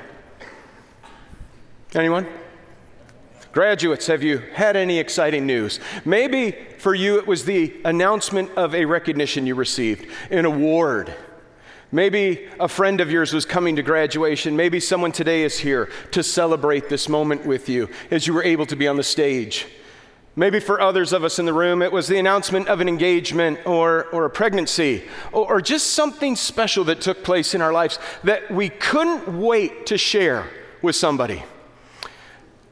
Anyone? 1.94 2.26
Graduates, 3.52 4.08
have 4.08 4.24
you 4.24 4.40
had 4.54 4.76
any 4.76 4.98
exciting 4.98 5.46
news? 5.46 5.80
Maybe 6.04 6.52
for 6.80 6.96
you 6.96 7.20
it 7.20 7.28
was 7.28 7.46
the 7.46 7.76
announcement 7.86 8.50
of 8.58 8.74
a 8.74 8.86
recognition 8.86 9.46
you 9.46 9.54
received, 9.54 10.12
an 10.32 10.46
award. 10.46 11.14
Maybe 11.92 12.48
a 12.60 12.68
friend 12.68 13.00
of 13.00 13.10
yours 13.10 13.34
was 13.34 13.46
coming 13.46 13.78
to 13.78 13.84
graduation. 13.84 14.58
Maybe 14.58 14.80
someone 14.80 15.14
today 15.14 15.44
is 15.44 15.60
here 15.60 15.90
to 16.12 16.22
celebrate 16.22 16.90
this 16.90 17.08
moment 17.08 17.46
with 17.46 17.70
you 17.70 17.90
as 18.12 18.28
you 18.28 18.34
were 18.34 18.44
able 18.44 18.66
to 18.66 18.76
be 18.76 18.88
on 18.88 18.98
the 18.98 19.04
stage. 19.04 19.68
Maybe 20.36 20.60
for 20.60 20.82
others 20.82 21.14
of 21.14 21.24
us 21.24 21.40
in 21.40 21.46
the 21.46 21.54
room, 21.54 21.82
it 21.82 21.92
was 21.92 22.08
the 22.08 22.20
announcement 22.20 22.68
of 22.68 22.82
an 22.82 22.90
engagement 22.90 23.60
or, 23.66 24.06
or 24.12 24.26
a 24.26 24.30
pregnancy 24.30 25.04
or, 25.32 25.56
or 25.56 25.62
just 25.62 25.94
something 25.94 26.36
special 26.36 26.84
that 26.84 27.02
took 27.02 27.24
place 27.24 27.56
in 27.56 27.62
our 27.62 27.72
lives 27.72 27.98
that 28.24 28.52
we 28.52 28.70
couldn't 28.70 29.28
wait 29.40 29.86
to 29.88 29.98
share 29.98 30.48
with 30.82 30.96
somebody. 30.96 31.42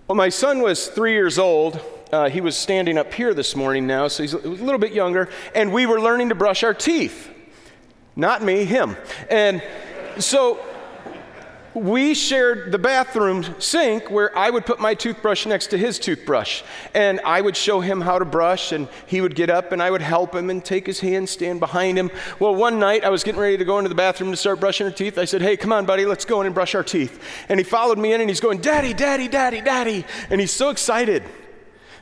Well, 0.07 0.15
my 0.15 0.29
son 0.29 0.61
was 0.61 0.89
three 0.89 1.13
years 1.13 1.39
old. 1.39 1.81
Uh, 2.11 2.29
he 2.29 2.41
was 2.41 2.55
standing 2.55 2.97
up 2.97 3.11
here 3.13 3.33
this 3.33 3.55
morning 3.55 3.87
now, 3.87 4.09
so 4.09 4.21
he's 4.21 4.33
a 4.33 4.37
little 4.37 4.77
bit 4.77 4.91
younger, 4.91 5.29
and 5.55 5.73
we 5.73 5.87
were 5.87 5.99
learning 5.99 6.29
to 6.29 6.35
brush 6.35 6.63
our 6.63 6.73
teeth. 6.73 7.31
Not 8.15 8.43
me, 8.43 8.65
him. 8.65 8.95
And 9.29 9.61
so 10.19 10.59
we 11.75 12.13
shared 12.13 12.71
the 12.71 12.79
bathroom 12.79 13.43
sink 13.59 14.09
where 14.09 14.35
I 14.37 14.49
would 14.49 14.65
put 14.65 14.79
my 14.79 14.93
toothbrush 14.93 15.45
next 15.45 15.67
to 15.67 15.77
his 15.77 15.99
toothbrush. 15.99 16.63
And 16.93 17.19
I 17.25 17.41
would 17.41 17.57
show 17.57 17.81
him 17.81 17.99
how 17.99 18.17
to 18.17 18.23
brush, 18.23 18.71
and 18.71 18.87
he 19.05 19.19
would 19.19 19.35
get 19.35 19.49
up 19.49 19.73
and 19.73 19.83
I 19.83 19.91
would 19.91 20.01
help 20.01 20.33
him 20.33 20.49
and 20.49 20.63
take 20.63 20.87
his 20.87 21.01
hand, 21.01 21.27
stand 21.27 21.59
behind 21.59 21.99
him. 21.99 22.09
Well, 22.39 22.55
one 22.55 22.79
night 22.79 23.03
I 23.03 23.09
was 23.09 23.25
getting 23.25 23.41
ready 23.41 23.57
to 23.57 23.65
go 23.65 23.77
into 23.77 23.89
the 23.89 23.95
bathroom 23.95 24.31
to 24.31 24.37
start 24.37 24.61
brushing 24.61 24.87
our 24.87 24.93
teeth. 24.93 25.17
I 25.17 25.25
said, 25.25 25.41
Hey, 25.41 25.57
come 25.57 25.73
on, 25.73 25.85
buddy, 25.85 26.05
let's 26.05 26.23
go 26.23 26.39
in 26.39 26.45
and 26.47 26.55
brush 26.55 26.75
our 26.75 26.83
teeth. 26.83 27.21
And 27.49 27.59
he 27.59 27.65
followed 27.65 27.97
me 27.97 28.13
in 28.13 28.21
and 28.21 28.29
he's 28.29 28.39
going, 28.39 28.61
Daddy, 28.61 28.93
Daddy, 28.93 29.27
Daddy, 29.27 29.59
Daddy. 29.59 30.05
And 30.29 30.39
he's 30.39 30.51
so 30.51 30.69
excited. 30.69 31.23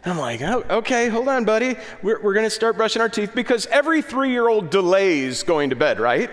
And 0.03 0.13
I'm 0.13 0.19
like, 0.19 0.41
oh, 0.41 0.63
okay, 0.69 1.07
hold 1.07 1.29
on, 1.29 1.45
buddy. 1.45 1.75
We're, 2.01 2.21
we're 2.21 2.33
going 2.33 2.45
to 2.45 2.49
start 2.49 2.75
brushing 2.75 3.01
our 3.01 3.09
teeth 3.09 3.31
because 3.33 3.65
every 3.67 4.01
three 4.01 4.31
year 4.31 4.49
old 4.49 4.69
delays 4.69 5.43
going 5.43 5.69
to 5.69 5.75
bed, 5.75 5.99
right? 5.99 6.29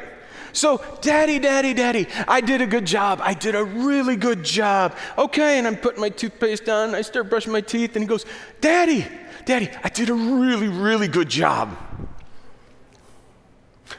So, 0.52 0.84
daddy, 1.00 1.38
daddy, 1.38 1.74
daddy, 1.74 2.08
I 2.26 2.40
did 2.40 2.60
a 2.60 2.66
good 2.66 2.84
job. 2.84 3.20
I 3.22 3.34
did 3.34 3.54
a 3.54 3.62
really 3.62 4.16
good 4.16 4.42
job. 4.42 4.96
Okay, 5.16 5.58
and 5.58 5.66
I'm 5.66 5.76
putting 5.76 6.00
my 6.00 6.08
toothpaste 6.08 6.68
on. 6.68 6.94
I 6.94 7.02
start 7.02 7.30
brushing 7.30 7.52
my 7.52 7.60
teeth, 7.60 7.94
and 7.94 8.02
he 8.02 8.08
goes, 8.08 8.26
Daddy, 8.60 9.06
daddy, 9.44 9.70
I 9.84 9.88
did 9.88 10.10
a 10.10 10.14
really, 10.14 10.66
really 10.66 11.06
good 11.06 11.28
job. 11.28 11.76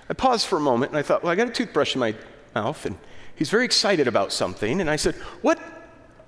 I 0.09 0.13
paused 0.13 0.47
for 0.47 0.57
a 0.57 0.61
moment 0.61 0.91
and 0.91 0.99
I 0.99 1.03
thought, 1.03 1.23
well, 1.23 1.31
I 1.31 1.35
got 1.35 1.47
a 1.47 1.51
toothbrush 1.51 1.95
in 1.95 1.99
my 1.99 2.13
mouth, 2.53 2.85
and 2.85 2.97
he's 3.35 3.49
very 3.49 3.63
excited 3.63 4.09
about 4.09 4.33
something. 4.33 4.81
And 4.81 4.89
I 4.89 4.97
said, 4.97 5.15
What, 5.41 5.57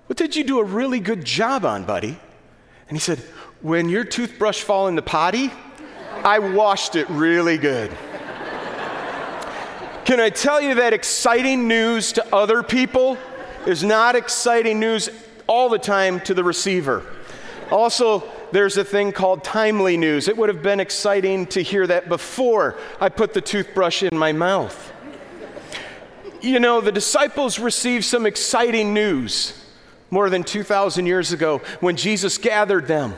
what 0.07 0.17
did 0.17 0.37
you 0.37 0.45
do 0.45 0.59
a 0.59 0.63
really 0.63 1.01
good 1.01 1.25
job 1.25 1.65
on, 1.65 1.83
buddy? 1.83 2.17
And 2.87 2.97
he 2.97 3.01
said, 3.01 3.19
When 3.61 3.89
your 3.89 4.03
toothbrush 4.03 4.61
fall 4.61 4.87
in 4.87 4.95
the 4.95 5.01
potty, 5.01 5.51
I 6.23 6.39
washed 6.39 6.95
it 6.95 7.09
really 7.09 7.57
good. 7.57 7.91
Can 10.05 10.19
I 10.19 10.29
tell 10.29 10.61
you 10.61 10.75
that 10.75 10.93
exciting 10.93 11.67
news 11.67 12.13
to 12.13 12.35
other 12.35 12.61
people 12.61 13.17
is 13.65 13.83
not 13.83 14.15
exciting 14.15 14.79
news 14.79 15.09
all 15.47 15.69
the 15.69 15.79
time 15.79 16.19
to 16.21 16.33
the 16.33 16.43
receiver? 16.43 17.05
Also, 17.71 18.23
there's 18.51 18.77
a 18.77 18.83
thing 18.83 19.11
called 19.11 19.43
timely 19.43 19.97
news. 19.97 20.27
It 20.27 20.37
would 20.37 20.49
have 20.49 20.61
been 20.61 20.79
exciting 20.79 21.47
to 21.47 21.63
hear 21.63 21.87
that 21.87 22.09
before 22.09 22.77
I 22.99 23.09
put 23.09 23.33
the 23.33 23.41
toothbrush 23.41 24.03
in 24.03 24.17
my 24.17 24.31
mouth. 24.31 24.91
You 26.41 26.59
know, 26.59 26.81
the 26.81 26.91
disciples 26.91 27.57
received 27.57 28.03
some 28.03 28.25
exciting 28.25 28.93
news 28.93 29.62
more 30.13 30.29
than 30.29 30.43
2,000 30.43 31.07
years 31.07 31.33
ago 31.33 31.57
when 31.79 31.97
Jesus 31.97 32.37
gathered 32.37 32.87
them. 32.87 33.15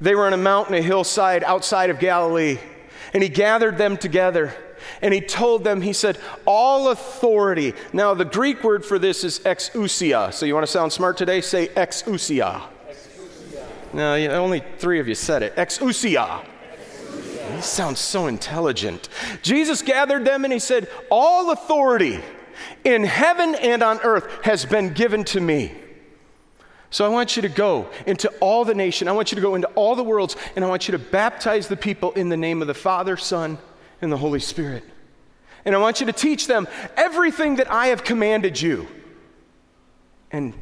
They 0.00 0.16
were 0.16 0.26
on 0.26 0.32
a 0.32 0.36
mountain, 0.36 0.74
a 0.74 0.82
hillside 0.82 1.44
outside 1.44 1.90
of 1.90 2.00
Galilee, 2.00 2.58
and 3.14 3.22
he 3.22 3.28
gathered 3.28 3.78
them 3.78 3.96
together 3.96 4.52
and 5.00 5.14
he 5.14 5.20
told 5.20 5.64
them, 5.64 5.80
he 5.80 5.92
said, 5.92 6.18
All 6.44 6.88
authority. 6.88 7.72
Now, 7.92 8.14
the 8.14 8.24
Greek 8.24 8.62
word 8.64 8.84
for 8.84 8.98
this 8.98 9.24
is 9.24 9.38
exousia. 9.40 10.34
So, 10.34 10.44
you 10.44 10.54
want 10.54 10.66
to 10.66 10.72
sound 10.72 10.92
smart 10.92 11.16
today? 11.16 11.40
Say 11.40 11.68
exousia. 11.68 12.62
No, 13.92 14.14
only 14.14 14.62
three 14.78 14.98
of 14.98 15.06
you 15.06 15.14
said 15.14 15.42
it. 15.42 15.54
Exousia. 15.56 16.44
He 17.54 17.62
sounds 17.62 18.00
so 18.00 18.26
intelligent. 18.26 19.08
Jesus 19.42 19.82
gathered 19.82 20.24
them 20.24 20.44
and 20.44 20.52
he 20.52 20.58
said, 20.58 20.88
All 21.10 21.52
authority 21.52 22.20
in 22.82 23.04
heaven 23.04 23.54
and 23.54 23.82
on 23.82 24.00
earth 24.00 24.26
has 24.42 24.66
been 24.66 24.92
given 24.92 25.22
to 25.24 25.40
me. 25.40 25.72
So 26.94 27.04
I 27.04 27.08
want 27.08 27.34
you 27.34 27.42
to 27.42 27.48
go 27.48 27.88
into 28.06 28.28
all 28.38 28.64
the 28.64 28.72
nation. 28.72 29.08
I 29.08 29.12
want 29.12 29.32
you 29.32 29.34
to 29.34 29.42
go 29.42 29.56
into 29.56 29.66
all 29.74 29.96
the 29.96 30.04
worlds, 30.04 30.36
and 30.54 30.64
I 30.64 30.68
want 30.68 30.86
you 30.86 30.92
to 30.92 30.98
baptize 31.00 31.66
the 31.66 31.76
people 31.76 32.12
in 32.12 32.28
the 32.28 32.36
name 32.36 32.62
of 32.62 32.68
the 32.68 32.74
Father, 32.74 33.16
Son, 33.16 33.58
and 34.00 34.12
the 34.12 34.16
Holy 34.16 34.38
Spirit. 34.38 34.84
And 35.64 35.74
I 35.74 35.78
want 35.78 35.98
you 35.98 36.06
to 36.06 36.12
teach 36.12 36.46
them 36.46 36.68
everything 36.96 37.56
that 37.56 37.68
I 37.68 37.88
have 37.88 38.04
commanded 38.04 38.62
you. 38.62 38.86
And 40.30 40.54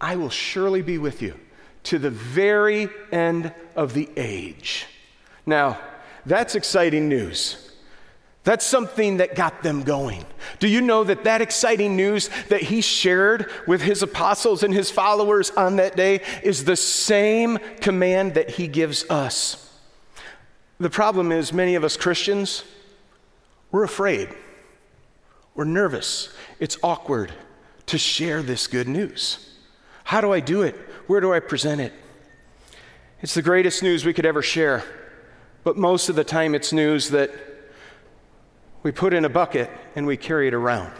I 0.00 0.16
will 0.16 0.30
surely 0.30 0.82
be 0.82 0.98
with 0.98 1.22
you 1.22 1.38
to 1.84 2.00
the 2.00 2.10
very 2.10 2.88
end 3.12 3.54
of 3.76 3.94
the 3.94 4.10
age. 4.16 4.84
Now, 5.46 5.78
that's 6.26 6.56
exciting 6.56 7.08
news. 7.08 7.67
That's 8.48 8.64
something 8.64 9.18
that 9.18 9.34
got 9.34 9.62
them 9.62 9.82
going. 9.82 10.24
Do 10.58 10.68
you 10.68 10.80
know 10.80 11.04
that 11.04 11.24
that 11.24 11.42
exciting 11.42 11.96
news 11.96 12.30
that 12.48 12.62
he 12.62 12.80
shared 12.80 13.50
with 13.66 13.82
his 13.82 14.02
apostles 14.02 14.62
and 14.62 14.72
his 14.72 14.90
followers 14.90 15.50
on 15.50 15.76
that 15.76 15.96
day 15.96 16.22
is 16.42 16.64
the 16.64 16.74
same 16.74 17.58
command 17.82 18.32
that 18.36 18.48
he 18.52 18.66
gives 18.66 19.04
us? 19.10 19.78
The 20.80 20.88
problem 20.88 21.30
is, 21.30 21.52
many 21.52 21.74
of 21.74 21.84
us 21.84 21.98
Christians, 21.98 22.64
we're 23.70 23.84
afraid, 23.84 24.30
we're 25.54 25.64
nervous, 25.64 26.34
it's 26.58 26.78
awkward 26.82 27.30
to 27.84 27.98
share 27.98 28.40
this 28.40 28.66
good 28.66 28.88
news. 28.88 29.58
How 30.04 30.22
do 30.22 30.32
I 30.32 30.40
do 30.40 30.62
it? 30.62 30.74
Where 31.06 31.20
do 31.20 31.34
I 31.34 31.40
present 31.40 31.82
it? 31.82 31.92
It's 33.20 33.34
the 33.34 33.42
greatest 33.42 33.82
news 33.82 34.06
we 34.06 34.14
could 34.14 34.24
ever 34.24 34.40
share, 34.40 34.84
but 35.64 35.76
most 35.76 36.08
of 36.08 36.16
the 36.16 36.24
time 36.24 36.54
it's 36.54 36.72
news 36.72 37.10
that 37.10 37.30
we 38.88 38.92
put 38.92 39.12
in 39.12 39.26
a 39.26 39.28
bucket 39.28 39.70
and 39.96 40.06
we 40.06 40.16
carry 40.16 40.48
it 40.48 40.54
around. 40.54 40.90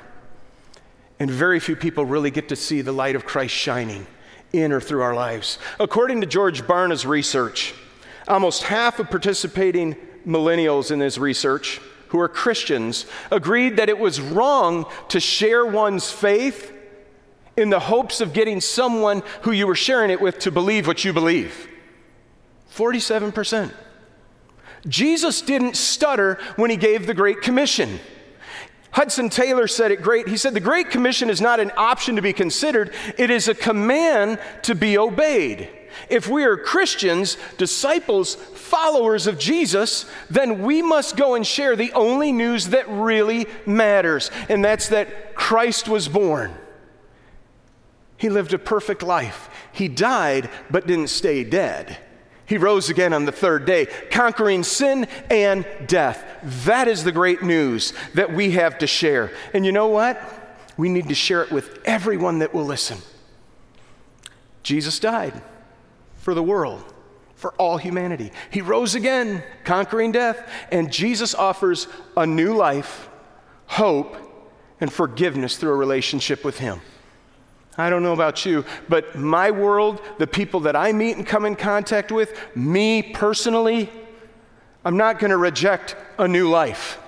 And 1.18 1.31
very 1.31 1.59
few 1.59 1.74
people 1.74 2.05
really 2.05 2.31
get 2.31 2.51
to 2.51 2.57
see 2.57 2.83
the 2.83 2.92
light 2.92 3.16
of 3.16 3.24
Christ 3.24 3.55
shining 3.55 4.07
in 4.53 4.72
or 4.72 4.79
through 4.79 5.01
our 5.01 5.14
lives. 5.14 5.59
According 5.81 6.20
to 6.20 6.27
George 6.27 6.66
Barna's 6.66 7.07
research, 7.07 7.72
Almost 8.29 8.64
half 8.64 8.98
of 8.98 9.09
participating 9.09 9.96
millennials 10.27 10.90
in 10.90 10.98
this 10.98 11.16
research 11.16 11.81
who 12.09 12.20
are 12.20 12.29
Christians 12.29 13.07
agreed 13.31 13.79
that 13.79 13.88
it 13.88 13.98
was 13.98 14.20
wrong 14.20 14.85
to 15.09 15.18
share 15.18 15.64
one's 15.64 16.11
faith 16.11 16.70
in 17.57 17.70
the 17.70 17.81
hopes 17.81 18.20
of 18.20 18.35
getting 18.35 18.61
someone 18.61 19.22
who 19.44 19.51
you 19.51 19.66
were 19.66 19.74
sharing 19.74 20.11
it 20.11 20.20
with 20.20 20.40
to 20.40 20.51
believe 20.51 20.87
what 20.87 21.07
you 21.07 21.14
believe. 21.14 21.68
47%. 22.70 23.72
Jesus 24.87 25.43
didn't 25.43 25.77
stutter 25.77 26.38
when 26.57 26.71
he 26.71 26.77
gave 26.77 27.07
the 27.07 27.14
Great 27.14 27.41
Commission. 27.41 27.99
Hudson 28.91 29.29
Taylor 29.29 29.69
said 29.69 29.91
it 29.91 30.03
great. 30.03 30.29
He 30.29 30.37
said, 30.37 30.55
The 30.55 30.61
Great 30.61 30.91
Commission 30.91 31.31
is 31.31 31.41
not 31.41 31.61
an 31.61 31.73
option 31.77 32.17
to 32.17 32.23
be 32.23 32.33
considered, 32.33 32.95
it 33.17 33.31
is 33.31 33.49
a 33.49 33.55
command 33.55 34.38
to 34.62 34.75
be 34.75 34.99
obeyed. 34.99 35.69
If 36.09 36.29
we 36.29 36.45
are 36.45 36.57
Christians, 36.57 37.37
disciples, 37.57 38.35
followers 38.35 39.27
of 39.27 39.38
Jesus, 39.38 40.07
then 40.31 40.62
we 40.62 40.83
must 40.83 41.17
go 41.17 41.35
and 41.35 41.47
share 41.47 41.77
the 41.77 41.93
only 41.93 42.31
news 42.31 42.69
that 42.69 42.88
really 42.88 43.47
matters, 43.67 44.31
and 44.49 44.64
that's 44.64 44.88
that 44.88 45.35
Christ 45.35 45.88
was 45.88 46.09
born. 46.09 46.55
He 48.17 48.29
lived 48.29 48.53
a 48.53 48.59
perfect 48.59 49.03
life. 49.03 49.49
He 49.73 49.88
died, 49.88 50.51
but 50.71 50.87
didn't 50.87 51.09
stay 51.09 51.45
dead. 51.45 51.99
He 52.49 52.57
rose 52.57 52.89
again 52.89 53.13
on 53.13 53.27
the 53.27 53.33
third 53.33 53.67
day, 53.67 53.87
conquering 54.11 54.65
sin 54.65 55.07
and 55.31 55.67
death. 55.87 56.25
That 56.65 56.89
is 56.89 57.05
the 57.05 57.13
great 57.13 57.43
news 57.43 57.93
that 58.15 58.33
we 58.33 58.53
have 58.53 58.79
to 58.79 58.87
share. 58.87 59.31
And 59.53 59.67
you 59.67 59.73
know 59.73 59.89
what? 59.89 60.19
We 60.79 60.89
need 60.89 61.09
to 61.09 61.15
share 61.15 61.43
it 61.43 61.53
with 61.53 61.79
everyone 61.85 62.39
that 62.39 62.55
will 62.55 62.65
listen. 62.65 62.99
Jesus 64.63 64.99
died 64.99 65.43
for 66.17 66.33
the 66.33 66.43
world, 66.43 66.83
for 67.35 67.53
all 67.55 67.77
humanity. 67.77 68.33
He 68.51 68.63
rose 68.63 68.95
again, 68.95 69.43
conquering 69.65 70.13
death, 70.13 70.51
and 70.73 70.91
Jesus 70.91 71.35
offers 71.35 71.87
a 72.17 72.27
new 72.27 72.55
life, 72.55 73.11
hope, 73.67 74.17
and 74.81 74.91
forgiveness 74.91 75.59
through 75.59 75.73
a 75.73 75.77
relationship 75.77 76.47
with 76.47 76.59
Him. 76.59 76.81
I 77.79 77.91
don't 77.91 78.03
know 78.03 78.12
about 78.12 78.45
you, 78.45 78.64
but 78.88 79.17
my 79.17 79.53
world, 79.53 80.03
the 80.19 80.27
people 80.27 80.61
that 80.61 80.75
I 80.75 80.91
meet 80.91 81.17
and 81.17 81.25
come 81.25 81.45
in 81.45 81.55
contact 81.55 82.11
with, 82.11 82.37
me 82.57 83.03
personally, 83.03 83.88
I'm 84.85 84.97
not 84.97 85.21
going 85.21 85.31
to 85.31 85.37
reject 85.37 85.95
a 86.19 86.27
new 86.27 86.51
life. 86.51 86.99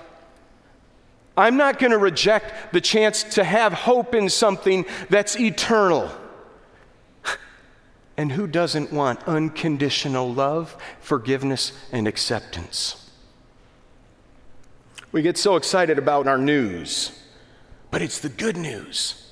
I'm 1.35 1.57
not 1.57 1.77
going 1.77 1.91
to 1.91 1.97
reject 1.97 2.71
the 2.71 2.79
chance 2.79 3.23
to 3.35 3.43
have 3.43 3.73
hope 3.73 4.15
in 4.15 4.29
something 4.29 4.85
that's 5.09 5.37
eternal. 5.37 6.09
And 8.17 8.33
who 8.33 8.45
doesn't 8.45 8.91
want 8.91 9.23
unconditional 9.23 10.31
love, 10.31 10.75
forgiveness, 10.99 11.71
and 11.91 12.07
acceptance? 12.07 13.09
We 15.11 15.23
get 15.23 15.37
so 15.37 15.55
excited 15.55 15.97
about 15.97 16.27
our 16.27 16.37
news, 16.37 17.17
but 17.89 18.01
it's 18.01 18.19
the 18.19 18.29
good 18.29 18.57
news. 18.57 19.30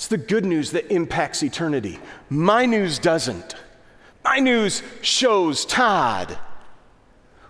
It's 0.00 0.08
the 0.08 0.16
good 0.16 0.46
news 0.46 0.70
that 0.70 0.90
impacts 0.90 1.42
eternity. 1.42 1.98
My 2.30 2.64
news 2.64 2.98
doesn't. 2.98 3.54
My 4.24 4.38
news 4.38 4.82
shows 5.02 5.66
Todd. 5.66 6.38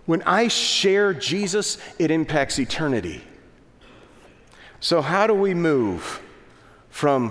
When 0.04 0.20
I 0.22 0.48
share 0.48 1.14
Jesus, 1.14 1.78
it 2.00 2.10
impacts 2.10 2.58
eternity. 2.58 3.22
So, 4.80 5.00
how 5.00 5.28
do 5.28 5.34
we 5.34 5.54
move 5.54 6.20
from 6.88 7.30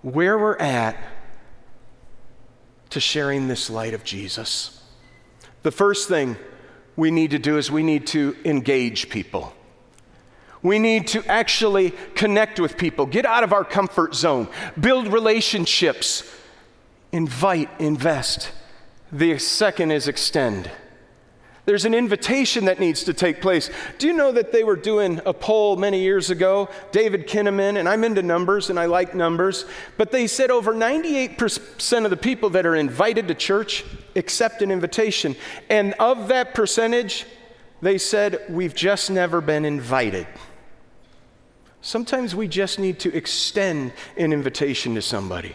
where 0.00 0.38
we're 0.38 0.56
at 0.56 0.96
to 2.88 3.00
sharing 3.00 3.48
this 3.48 3.68
light 3.68 3.92
of 3.92 4.04
Jesus. 4.04 4.82
The 5.64 5.70
first 5.70 6.08
thing 6.08 6.36
we 6.96 7.10
need 7.10 7.32
to 7.32 7.38
do 7.38 7.58
is 7.58 7.70
we 7.70 7.82
need 7.82 8.06
to 8.06 8.34
engage 8.44 9.10
people. 9.10 9.52
We 10.66 10.80
need 10.80 11.06
to 11.08 11.24
actually 11.26 11.92
connect 12.16 12.58
with 12.58 12.76
people, 12.76 13.06
get 13.06 13.24
out 13.24 13.44
of 13.44 13.52
our 13.52 13.62
comfort 13.62 14.16
zone, 14.16 14.48
build 14.80 15.06
relationships, 15.06 16.28
invite, 17.12 17.70
invest. 17.78 18.50
The 19.12 19.38
second 19.38 19.92
is 19.92 20.08
extend. 20.08 20.68
There's 21.66 21.84
an 21.84 21.94
invitation 21.94 22.64
that 22.64 22.80
needs 22.80 23.04
to 23.04 23.14
take 23.14 23.40
place. 23.40 23.70
Do 23.98 24.08
you 24.08 24.12
know 24.12 24.32
that 24.32 24.50
they 24.50 24.64
were 24.64 24.74
doing 24.74 25.20
a 25.24 25.32
poll 25.32 25.76
many 25.76 26.00
years 26.00 26.30
ago? 26.30 26.68
David 26.90 27.28
Kinnaman, 27.28 27.78
and 27.78 27.88
I'm 27.88 28.02
into 28.02 28.24
numbers 28.24 28.68
and 28.68 28.76
I 28.76 28.86
like 28.86 29.14
numbers, 29.14 29.66
but 29.96 30.10
they 30.10 30.26
said 30.26 30.50
over 30.50 30.74
98% 30.74 32.04
of 32.04 32.10
the 32.10 32.16
people 32.16 32.50
that 32.50 32.66
are 32.66 32.74
invited 32.74 33.28
to 33.28 33.36
church 33.36 33.84
accept 34.16 34.62
an 34.62 34.72
invitation. 34.72 35.36
And 35.70 35.94
of 36.00 36.26
that 36.26 36.54
percentage, 36.54 37.24
they 37.82 37.98
said, 37.98 38.44
We've 38.48 38.74
just 38.74 39.12
never 39.12 39.40
been 39.40 39.64
invited. 39.64 40.26
Sometimes 41.86 42.34
we 42.34 42.48
just 42.48 42.80
need 42.80 42.98
to 42.98 43.16
extend 43.16 43.92
an 44.16 44.32
invitation 44.32 44.96
to 44.96 45.00
somebody. 45.00 45.54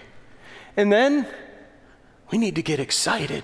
And 0.78 0.90
then 0.90 1.28
we 2.32 2.38
need 2.38 2.56
to 2.56 2.64
get 2.64 2.80
excited. 2.80 3.44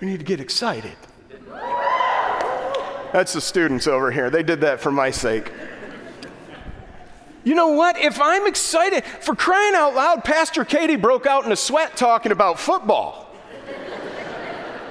We 0.00 0.06
need 0.06 0.20
to 0.20 0.24
get 0.24 0.40
excited. 0.40 0.96
That's 3.12 3.34
the 3.34 3.42
students 3.42 3.86
over 3.86 4.10
here. 4.10 4.30
They 4.30 4.42
did 4.42 4.62
that 4.62 4.80
for 4.80 4.90
my 4.90 5.10
sake. 5.10 5.52
You 7.44 7.54
know 7.54 7.68
what? 7.68 7.98
If 7.98 8.22
I'm 8.22 8.46
excited, 8.46 9.04
for 9.04 9.34
crying 9.34 9.74
out 9.74 9.94
loud, 9.94 10.24
Pastor 10.24 10.64
Katie 10.64 10.96
broke 10.96 11.26
out 11.26 11.44
in 11.44 11.52
a 11.52 11.56
sweat 11.56 11.94
talking 11.94 12.32
about 12.32 12.58
football. 12.58 13.23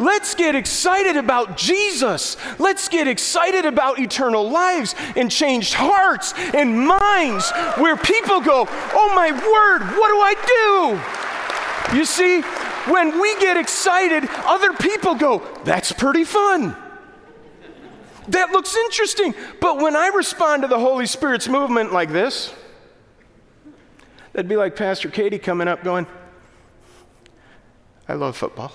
Let's 0.03 0.35
get 0.35 0.53
excited 0.53 1.15
about 1.15 1.55
Jesus. 1.55 2.35
Let's 2.59 2.89
get 2.89 3.07
excited 3.07 3.63
about 3.63 3.99
eternal 3.99 4.49
lives 4.49 4.95
and 5.15 5.31
changed 5.31 5.73
hearts 5.75 6.33
and 6.53 6.85
minds 6.85 7.49
where 7.77 7.95
people 7.95 8.41
go, 8.41 8.67
Oh 8.69 9.13
my 9.15 9.31
word, 9.31 9.97
what 9.97 10.09
do 10.09 10.19
I 10.19 11.93
do? 11.93 11.97
You 11.97 12.03
see, 12.03 12.41
when 12.91 13.21
we 13.21 13.39
get 13.39 13.55
excited, 13.55 14.25
other 14.43 14.73
people 14.73 15.15
go, 15.15 15.41
That's 15.63 15.93
pretty 15.93 16.25
fun. 16.25 16.75
That 18.27 18.51
looks 18.51 18.75
interesting. 18.75 19.33
But 19.61 19.77
when 19.77 19.95
I 19.95 20.07
respond 20.07 20.63
to 20.63 20.67
the 20.67 20.79
Holy 20.79 21.05
Spirit's 21.05 21.47
movement 21.47 21.93
like 21.93 22.11
this, 22.11 22.53
that'd 24.33 24.49
be 24.49 24.57
like 24.57 24.75
Pastor 24.75 25.09
Katie 25.09 25.39
coming 25.39 25.69
up 25.69 25.81
going, 25.81 26.07
I 28.09 28.15
love 28.15 28.35
football. 28.35 28.73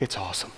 It's 0.00 0.16
awesome. 0.16 0.52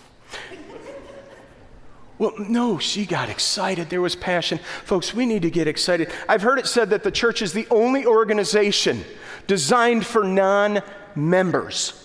Well, 2.18 2.32
no, 2.38 2.78
she 2.78 3.04
got 3.04 3.28
excited. 3.28 3.90
There 3.90 4.00
was 4.00 4.16
passion. 4.16 4.58
Folks, 4.84 5.12
we 5.12 5.26
need 5.26 5.42
to 5.42 5.50
get 5.50 5.68
excited. 5.68 6.10
I've 6.28 6.40
heard 6.40 6.58
it 6.58 6.66
said 6.66 6.90
that 6.90 7.02
the 7.02 7.10
church 7.10 7.42
is 7.42 7.52
the 7.52 7.66
only 7.70 8.06
organization 8.06 9.04
designed 9.46 10.06
for 10.06 10.24
non 10.24 10.80
members. 11.14 12.02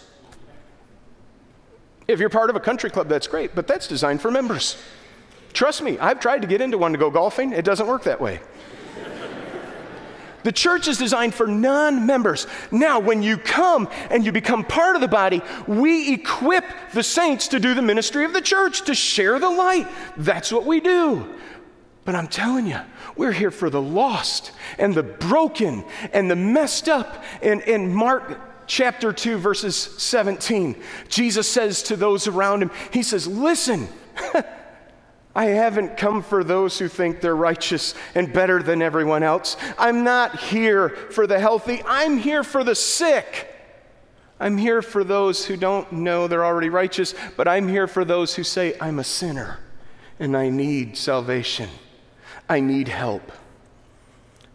If 2.07 2.19
you're 2.19 2.29
part 2.29 2.49
of 2.49 2.57
a 2.57 2.59
country 2.59 2.89
club, 2.89 3.07
that's 3.07 3.27
great, 3.27 3.55
but 3.55 3.67
that's 3.67 3.87
designed 3.87 4.21
for 4.21 4.29
members. 4.31 4.75
Trust 5.53 5.81
me, 5.81 5.97
I've 5.99 6.19
tried 6.19 6.41
to 6.41 6.47
get 6.47 6.59
into 6.59 6.77
one 6.77 6.91
to 6.91 6.97
go 6.97 7.09
golfing, 7.09 7.53
it 7.53 7.63
doesn't 7.63 7.87
work 7.87 8.03
that 8.03 8.19
way. 8.19 8.41
The 10.43 10.51
church 10.51 10.87
is 10.87 10.97
designed 10.97 11.33
for 11.33 11.47
non 11.47 12.05
members. 12.05 12.47
Now, 12.71 12.99
when 12.99 13.21
you 13.21 13.37
come 13.37 13.87
and 14.09 14.25
you 14.25 14.31
become 14.31 14.63
part 14.63 14.95
of 14.95 15.01
the 15.01 15.07
body, 15.07 15.41
we 15.67 16.13
equip 16.13 16.65
the 16.93 17.03
saints 17.03 17.49
to 17.49 17.59
do 17.59 17.73
the 17.73 17.81
ministry 17.81 18.25
of 18.25 18.33
the 18.33 18.41
church, 18.41 18.83
to 18.85 18.95
share 18.95 19.39
the 19.39 19.49
light. 19.49 19.87
That's 20.17 20.51
what 20.51 20.65
we 20.65 20.79
do. 20.79 21.27
But 22.03 22.15
I'm 22.15 22.27
telling 22.27 22.65
you, 22.65 22.79
we're 23.15 23.31
here 23.31 23.51
for 23.51 23.69
the 23.69 23.81
lost 23.81 24.51
and 24.79 24.93
the 24.93 25.03
broken 25.03 25.85
and 26.13 26.31
the 26.31 26.35
messed 26.35 26.89
up. 26.89 27.23
And 27.43 27.61
in 27.61 27.93
Mark 27.93 28.39
chapter 28.65 29.13
2, 29.13 29.37
verses 29.37 29.75
17, 29.75 30.75
Jesus 31.09 31.47
says 31.47 31.83
to 31.83 31.95
those 31.95 32.27
around 32.27 32.63
him, 32.63 32.71
He 32.91 33.03
says, 33.03 33.27
Listen, 33.27 33.87
I 35.33 35.45
haven't 35.45 35.95
come 35.95 36.21
for 36.21 36.43
those 36.43 36.77
who 36.77 36.87
think 36.87 37.21
they're 37.21 37.35
righteous 37.35 37.95
and 38.15 38.33
better 38.33 38.61
than 38.61 38.81
everyone 38.81 39.23
else. 39.23 39.55
I'm 39.77 40.03
not 40.03 40.37
here 40.39 40.89
for 40.89 41.25
the 41.25 41.39
healthy, 41.39 41.81
I'm 41.85 42.17
here 42.17 42.43
for 42.43 42.63
the 42.63 42.75
sick. 42.75 43.47
I'm 44.39 44.57
here 44.57 44.81
for 44.81 45.03
those 45.03 45.45
who 45.45 45.55
don't 45.55 45.91
know 45.91 46.27
they're 46.27 46.43
already 46.43 46.69
righteous, 46.69 47.13
but 47.37 47.47
I'm 47.47 47.67
here 47.67 47.87
for 47.87 48.03
those 48.03 48.33
who 48.33 48.43
say, 48.43 48.75
I'm 48.81 48.97
a 48.97 49.03
sinner 49.03 49.59
and 50.19 50.35
I 50.35 50.49
need 50.49 50.97
salvation. 50.97 51.69
I 52.49 52.59
need 52.59 52.87
help. 52.87 53.31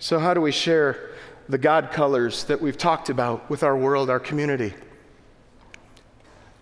So, 0.00 0.18
how 0.18 0.34
do 0.34 0.40
we 0.40 0.52
share 0.52 1.12
the 1.48 1.56
God 1.56 1.92
colors 1.92 2.44
that 2.44 2.60
we've 2.60 2.76
talked 2.76 3.08
about 3.08 3.48
with 3.48 3.62
our 3.62 3.76
world, 3.76 4.10
our 4.10 4.20
community? 4.20 4.74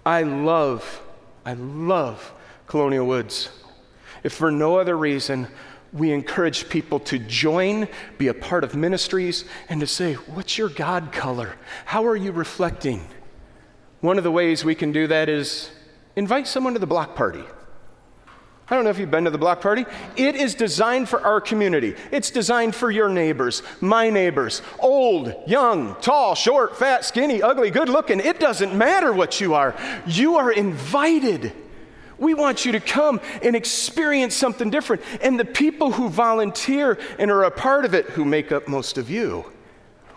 I 0.06 0.22
love, 0.22 1.02
I 1.46 1.54
love 1.54 2.32
Colonial 2.66 3.06
Woods 3.06 3.48
if 4.24 4.32
for 4.32 4.50
no 4.50 4.78
other 4.78 4.96
reason, 4.98 5.46
we 5.92 6.10
encourage 6.10 6.68
people 6.68 6.98
to 6.98 7.20
join, 7.20 7.86
be 8.18 8.26
a 8.26 8.34
part 8.34 8.64
of 8.64 8.74
ministries, 8.74 9.44
and 9.68 9.80
to 9.80 9.86
say, 9.86 10.14
What's 10.14 10.58
your 10.58 10.68
God 10.68 11.12
color? 11.12 11.54
How 11.84 12.04
are 12.06 12.16
you 12.16 12.32
reflecting? 12.32 13.06
One 14.00 14.18
of 14.18 14.24
the 14.24 14.32
ways 14.32 14.64
we 14.64 14.74
can 14.74 14.90
do 14.90 15.06
that 15.06 15.28
is 15.28 15.70
invite 16.16 16.48
someone 16.48 16.72
to 16.72 16.80
the 16.80 16.86
block 16.86 17.14
party. 17.14 17.44
I 18.68 18.74
don't 18.74 18.84
know 18.84 18.90
if 18.90 18.98
you've 18.98 19.10
been 19.10 19.24
to 19.24 19.30
the 19.30 19.38
block 19.38 19.60
party. 19.60 19.84
It 20.16 20.36
is 20.36 20.54
designed 20.54 21.08
for 21.08 21.20
our 21.20 21.40
community. 21.40 21.94
It's 22.10 22.30
designed 22.30 22.74
for 22.74 22.90
your 22.90 23.10
neighbors, 23.10 23.62
my 23.82 24.08
neighbors, 24.08 24.62
old, 24.78 25.34
young, 25.46 25.96
tall, 26.00 26.34
short, 26.34 26.76
fat, 26.78 27.04
skinny, 27.04 27.42
ugly, 27.42 27.70
good 27.70 27.90
looking. 27.90 28.20
It 28.20 28.40
doesn't 28.40 28.74
matter 28.74 29.12
what 29.12 29.38
you 29.38 29.52
are. 29.52 29.76
You 30.06 30.38
are 30.38 30.50
invited. 30.50 31.52
We 32.18 32.34
want 32.34 32.64
you 32.64 32.72
to 32.72 32.80
come 32.80 33.20
and 33.42 33.56
experience 33.56 34.34
something 34.34 34.70
different. 34.70 35.02
And 35.20 35.38
the 35.38 35.44
people 35.44 35.92
who 35.92 36.08
volunteer 36.08 36.98
and 37.18 37.30
are 37.30 37.44
a 37.44 37.50
part 37.50 37.84
of 37.84 37.94
it, 37.94 38.06
who 38.06 38.24
make 38.24 38.52
up 38.52 38.68
most 38.68 38.98
of 38.98 39.10
you, 39.10 39.50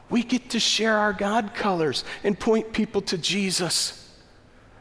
we 0.10 0.24
get 0.24 0.52
to 0.52 0.60
share 0.60 0.98
our 0.98 1.14
God 1.14 1.54
colors 1.54 2.04
and 2.24 2.40
point 2.40 2.72
people 2.72 3.02
to 3.04 3.18
Jesus. 3.18 4.04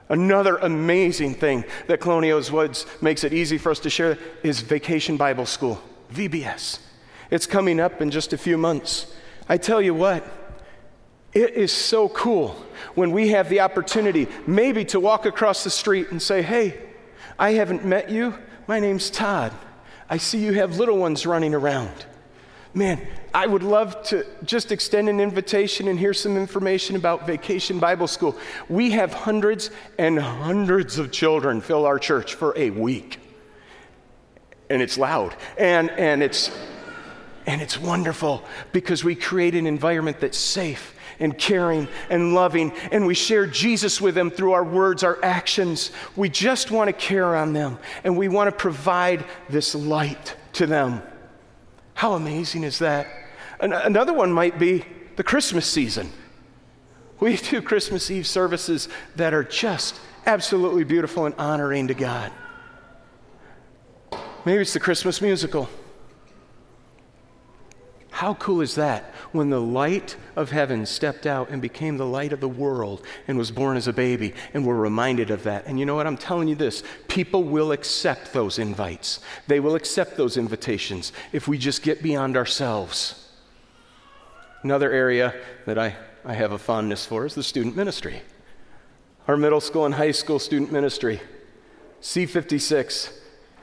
Another 0.08 0.56
amazing 0.56 1.34
thing 1.34 1.64
that 1.88 2.00
Colonial 2.00 2.40
Woods 2.52 2.86
makes 3.00 3.24
it 3.24 3.32
easy 3.32 3.58
for 3.58 3.70
us 3.70 3.80
to 3.80 3.90
share 3.90 4.18
is 4.44 4.60
Vacation 4.60 5.16
Bible 5.16 5.46
School, 5.46 5.82
VBS. 6.12 6.78
It's 7.30 7.46
coming 7.46 7.80
up 7.80 8.00
in 8.00 8.12
just 8.12 8.32
a 8.32 8.38
few 8.38 8.56
months. 8.56 9.12
I 9.48 9.56
tell 9.56 9.82
you 9.82 9.94
what, 9.94 10.24
it 11.32 11.54
is 11.54 11.72
so 11.72 12.08
cool 12.08 12.56
when 12.94 13.10
we 13.10 13.28
have 13.28 13.48
the 13.48 13.60
opportunity 13.60 14.28
maybe 14.46 14.84
to 14.86 15.00
walk 15.00 15.26
across 15.26 15.64
the 15.64 15.70
street 15.70 16.10
and 16.10 16.22
say, 16.22 16.40
hey, 16.40 16.85
I 17.38 17.52
haven't 17.52 17.84
met 17.84 18.10
you. 18.10 18.34
My 18.66 18.80
name's 18.80 19.10
Todd. 19.10 19.52
I 20.08 20.16
see 20.16 20.38
you 20.38 20.54
have 20.54 20.78
little 20.78 20.96
ones 20.96 21.26
running 21.26 21.54
around. 21.54 22.06
Man, 22.72 23.06
I 23.32 23.46
would 23.46 23.62
love 23.62 24.02
to 24.04 24.26
just 24.44 24.70
extend 24.70 25.08
an 25.08 25.18
invitation 25.18 25.88
and 25.88 25.98
hear 25.98 26.12
some 26.12 26.36
information 26.36 26.96
about 26.96 27.26
Vacation 27.26 27.78
Bible 27.78 28.06
School. 28.06 28.36
We 28.68 28.90
have 28.90 29.12
hundreds 29.14 29.70
and 29.98 30.18
hundreds 30.18 30.98
of 30.98 31.10
children 31.10 31.60
fill 31.60 31.86
our 31.86 31.98
church 31.98 32.34
for 32.34 32.52
a 32.56 32.70
week. 32.70 33.18
And 34.68 34.82
it's 34.82 34.98
loud. 34.98 35.34
And, 35.56 35.90
and, 35.90 36.22
it's, 36.22 36.50
and 37.46 37.62
it's 37.62 37.78
wonderful 37.78 38.44
because 38.72 39.04
we 39.04 39.14
create 39.14 39.54
an 39.54 39.66
environment 39.66 40.20
that's 40.20 40.38
safe 40.38 40.95
and 41.18 41.36
caring 41.38 41.88
and 42.10 42.34
loving, 42.34 42.72
and 42.92 43.06
we 43.06 43.14
share 43.14 43.46
Jesus 43.46 44.00
with 44.00 44.14
them 44.14 44.30
through 44.30 44.52
our 44.52 44.64
words, 44.64 45.02
our 45.02 45.18
actions. 45.22 45.90
We 46.14 46.28
just 46.28 46.70
want 46.70 46.88
to 46.88 46.92
care 46.92 47.36
on 47.36 47.52
them, 47.52 47.78
and 48.04 48.16
we 48.16 48.28
want 48.28 48.48
to 48.48 48.56
provide 48.56 49.24
this 49.48 49.74
light 49.74 50.36
to 50.54 50.66
them. 50.66 51.02
How 51.94 52.14
amazing 52.14 52.64
is 52.64 52.78
that? 52.80 53.06
Another 53.60 54.12
one 54.12 54.32
might 54.32 54.58
be 54.58 54.84
the 55.16 55.24
Christmas 55.24 55.66
season. 55.66 56.10
We 57.20 57.36
do 57.38 57.62
Christmas 57.62 58.10
Eve 58.10 58.26
services 58.26 58.90
that 59.16 59.32
are 59.32 59.44
just 59.44 59.98
absolutely 60.26 60.84
beautiful 60.84 61.24
and 61.24 61.34
honoring 61.36 61.88
to 61.88 61.94
God. 61.94 62.30
Maybe 64.44 64.60
it's 64.60 64.74
the 64.74 64.80
Christmas 64.80 65.22
musical. 65.22 65.68
How 68.16 68.32
cool 68.32 68.62
is 68.62 68.76
that 68.76 69.12
when 69.32 69.50
the 69.50 69.60
light 69.60 70.16
of 70.36 70.50
heaven 70.50 70.86
stepped 70.86 71.26
out 71.26 71.50
and 71.50 71.60
became 71.60 71.98
the 71.98 72.06
light 72.06 72.32
of 72.32 72.40
the 72.40 72.48
world 72.48 73.04
and 73.28 73.36
was 73.36 73.50
born 73.50 73.76
as 73.76 73.88
a 73.88 73.92
baby, 73.92 74.32
and 74.54 74.64
we're 74.64 74.74
reminded 74.74 75.30
of 75.30 75.42
that? 75.42 75.66
And 75.66 75.78
you 75.78 75.84
know 75.84 75.96
what? 75.96 76.06
I'm 76.06 76.16
telling 76.16 76.48
you 76.48 76.54
this 76.54 76.82
people 77.08 77.44
will 77.44 77.72
accept 77.72 78.32
those 78.32 78.58
invites, 78.58 79.20
they 79.48 79.60
will 79.60 79.74
accept 79.74 80.16
those 80.16 80.38
invitations 80.38 81.12
if 81.32 81.46
we 81.46 81.58
just 81.58 81.82
get 81.82 82.02
beyond 82.02 82.38
ourselves. 82.38 83.28
Another 84.62 84.90
area 84.90 85.34
that 85.66 85.78
I, 85.78 85.94
I 86.24 86.32
have 86.32 86.52
a 86.52 86.58
fondness 86.58 87.04
for 87.04 87.26
is 87.26 87.34
the 87.34 87.42
student 87.42 87.76
ministry. 87.76 88.22
Our 89.28 89.36
middle 89.36 89.60
school 89.60 89.84
and 89.84 89.94
high 89.94 90.12
school 90.12 90.38
student 90.38 90.72
ministry, 90.72 91.20
C56 92.00 93.12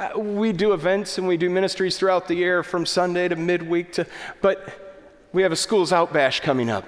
uh, 0.03 0.19
we 0.19 0.51
do 0.51 0.73
events 0.73 1.17
and 1.17 1.27
we 1.27 1.37
do 1.37 1.49
ministries 1.49 1.97
throughout 1.97 2.27
the 2.27 2.35
year 2.35 2.63
from 2.63 2.85
Sunday 2.85 3.27
to 3.27 3.35
midweek 3.35 3.93
to, 3.93 4.05
but 4.41 4.99
we 5.31 5.43
have 5.43 5.51
a 5.51 5.55
schools 5.57 5.93
out 5.93 6.11
bash 6.11 6.39
coming 6.39 6.69
up. 6.69 6.85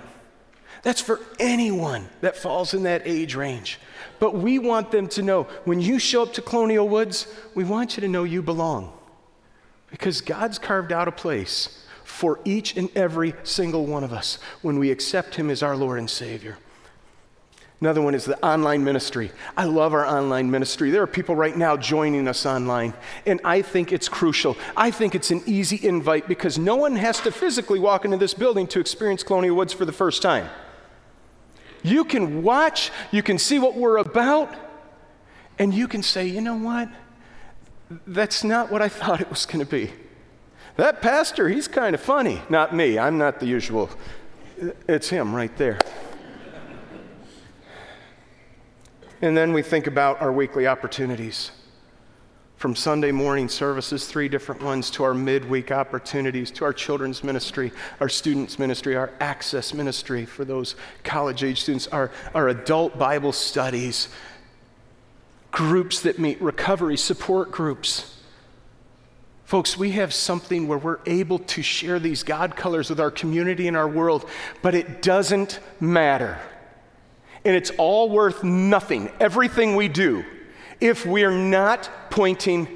That's 0.83 1.01
for 1.01 1.19
anyone 1.39 2.09
that 2.21 2.37
falls 2.37 2.73
in 2.73 2.83
that 2.83 3.01
age 3.05 3.35
range. 3.35 3.79
But 4.19 4.35
we 4.35 4.59
want 4.59 4.91
them 4.91 5.07
to 5.09 5.21
know 5.21 5.43
when 5.63 5.81
you 5.81 5.97
show 5.97 6.23
up 6.23 6.33
to 6.33 6.41
Colonial 6.41 6.87
Woods, 6.87 7.27
we 7.55 7.63
want 7.63 7.97
you 7.97 8.01
to 8.01 8.07
know 8.07 8.23
you 8.23 8.41
belong. 8.41 8.93
Because 9.89 10.21
God's 10.21 10.59
carved 10.59 10.91
out 10.91 11.07
a 11.07 11.11
place 11.11 11.85
for 12.03 12.39
each 12.45 12.77
and 12.77 12.89
every 12.95 13.33
single 13.43 13.85
one 13.85 14.03
of 14.03 14.13
us 14.13 14.37
when 14.61 14.77
we 14.77 14.91
accept 14.91 15.35
Him 15.35 15.49
as 15.49 15.63
our 15.63 15.75
Lord 15.75 15.97
and 15.99 16.09
Savior. 16.09 16.57
Another 17.81 18.01
one 18.01 18.15
is 18.15 18.23
the 18.23 18.43
online 18.45 18.83
ministry. 18.83 19.31
I 19.57 19.65
love 19.65 19.93
our 19.93 20.05
online 20.05 20.49
ministry. 20.49 20.91
There 20.91 21.01
are 21.01 21.07
people 21.07 21.35
right 21.35 21.55
now 21.55 21.75
joining 21.75 22.27
us 22.27 22.45
online, 22.45 22.93
and 23.25 23.41
I 23.43 23.61
think 23.61 23.91
it's 23.91 24.07
crucial. 24.07 24.55
I 24.77 24.91
think 24.91 25.13
it's 25.13 25.29
an 25.29 25.41
easy 25.45 25.85
invite 25.85 26.27
because 26.27 26.57
no 26.57 26.77
one 26.77 26.95
has 26.95 27.19
to 27.21 27.31
physically 27.31 27.79
walk 27.79 28.05
into 28.05 28.17
this 28.17 28.33
building 28.33 28.65
to 28.67 28.79
experience 28.79 29.23
Colonial 29.23 29.57
Woods 29.57 29.73
for 29.73 29.83
the 29.83 29.91
first 29.91 30.21
time. 30.21 30.49
You 31.83 32.05
can 32.05 32.43
watch, 32.43 32.91
you 33.11 33.21
can 33.21 33.37
see 33.37 33.59
what 33.59 33.75
we're 33.75 33.97
about, 33.97 34.55
And 35.57 35.73
you 35.73 35.87
can 35.87 36.03
say, 36.03 36.27
you 36.27 36.41
know 36.41 36.57
what? 36.57 36.89
That's 38.07 38.43
not 38.43 38.71
what 38.71 38.81
I 38.81 38.89
thought 38.99 39.21
it 39.21 39.29
was 39.29 39.45
going 39.45 39.63
to 39.63 39.69
be. 39.69 39.91
That 40.77 41.01
pastor, 41.01 41.47
he's 41.47 41.67
kind 41.67 41.95
of 41.95 42.01
funny. 42.01 42.41
Not 42.49 42.75
me, 42.75 42.99
I'm 42.99 43.17
not 43.17 43.39
the 43.39 43.45
usual. 43.45 43.89
It's 44.87 45.09
him 45.09 45.33
right 45.33 45.55
there. 45.57 45.79
And 49.25 49.35
then 49.35 49.53
we 49.53 49.61
think 49.61 49.87
about 49.87 50.21
our 50.21 50.31
weekly 50.31 50.67
opportunities. 50.67 51.51
From 52.57 52.75
Sunday 52.75 53.11
morning 53.11 53.49
services, 53.49 54.07
three 54.07 54.29
different 54.29 54.63
ones, 54.63 54.89
to 54.91 55.03
our 55.03 55.13
midweek 55.13 55.71
opportunities, 55.71 56.51
to 56.51 56.63
our 56.63 56.71
children's 56.71 57.23
ministry, 57.23 57.71
our 57.99 58.07
students' 58.07 58.57
ministry, 58.57 58.95
our 58.95 59.11
access 59.19 59.73
ministry 59.73 60.25
for 60.25 60.45
those 60.45 60.75
college 61.03 61.43
age 61.43 61.61
students, 61.61 61.87
our, 61.87 62.11
our 62.33 62.47
adult 62.47 62.97
Bible 62.97 63.33
studies, 63.33 64.07
groups 65.51 66.01
that 66.01 66.17
meet, 66.17 66.41
recovery 66.41 66.95
support 66.95 67.51
groups. 67.51 68.17
Folks, 69.43 69.77
we 69.77 69.91
have 69.91 70.13
something 70.13 70.67
where 70.67 70.77
we're 70.77 70.99
able 71.05 71.39
to 71.39 71.61
share 71.61 71.99
these 71.99 72.23
God 72.23 72.55
colors 72.55 72.89
with 72.89 72.99
our 72.99 73.11
community 73.11 73.67
and 73.67 73.75
our 73.75 73.87
world, 73.87 74.27
but 74.61 74.73
it 74.73 75.01
doesn't 75.01 75.59
matter. 75.79 76.39
And 77.45 77.55
it's 77.55 77.71
all 77.77 78.09
worth 78.09 78.43
nothing, 78.43 79.11
everything 79.19 79.75
we 79.75 79.87
do, 79.87 80.25
if 80.81 81.05
we're 81.05 81.31
not 81.31 81.89
pointing 82.09 82.67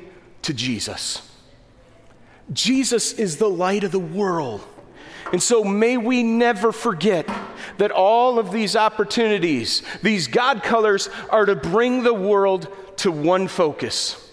to 0.43 0.53
Jesus. 0.53 1.27
Jesus 2.53 3.13
is 3.13 3.37
the 3.37 3.49
light 3.49 3.83
of 3.83 3.91
the 3.91 3.99
world. 3.99 4.61
And 5.31 5.41
so 5.41 5.63
may 5.63 5.97
we 5.97 6.23
never 6.23 6.71
forget 6.71 7.27
that 7.77 7.91
all 7.91 8.39
of 8.39 8.51
these 8.51 8.75
opportunities, 8.75 9.83
these 10.01 10.27
God 10.27 10.63
colors, 10.63 11.09
are 11.29 11.45
to 11.45 11.55
bring 11.55 12.03
the 12.03 12.13
world 12.13 12.67
to 12.97 13.11
one 13.11 13.47
focus 13.47 14.25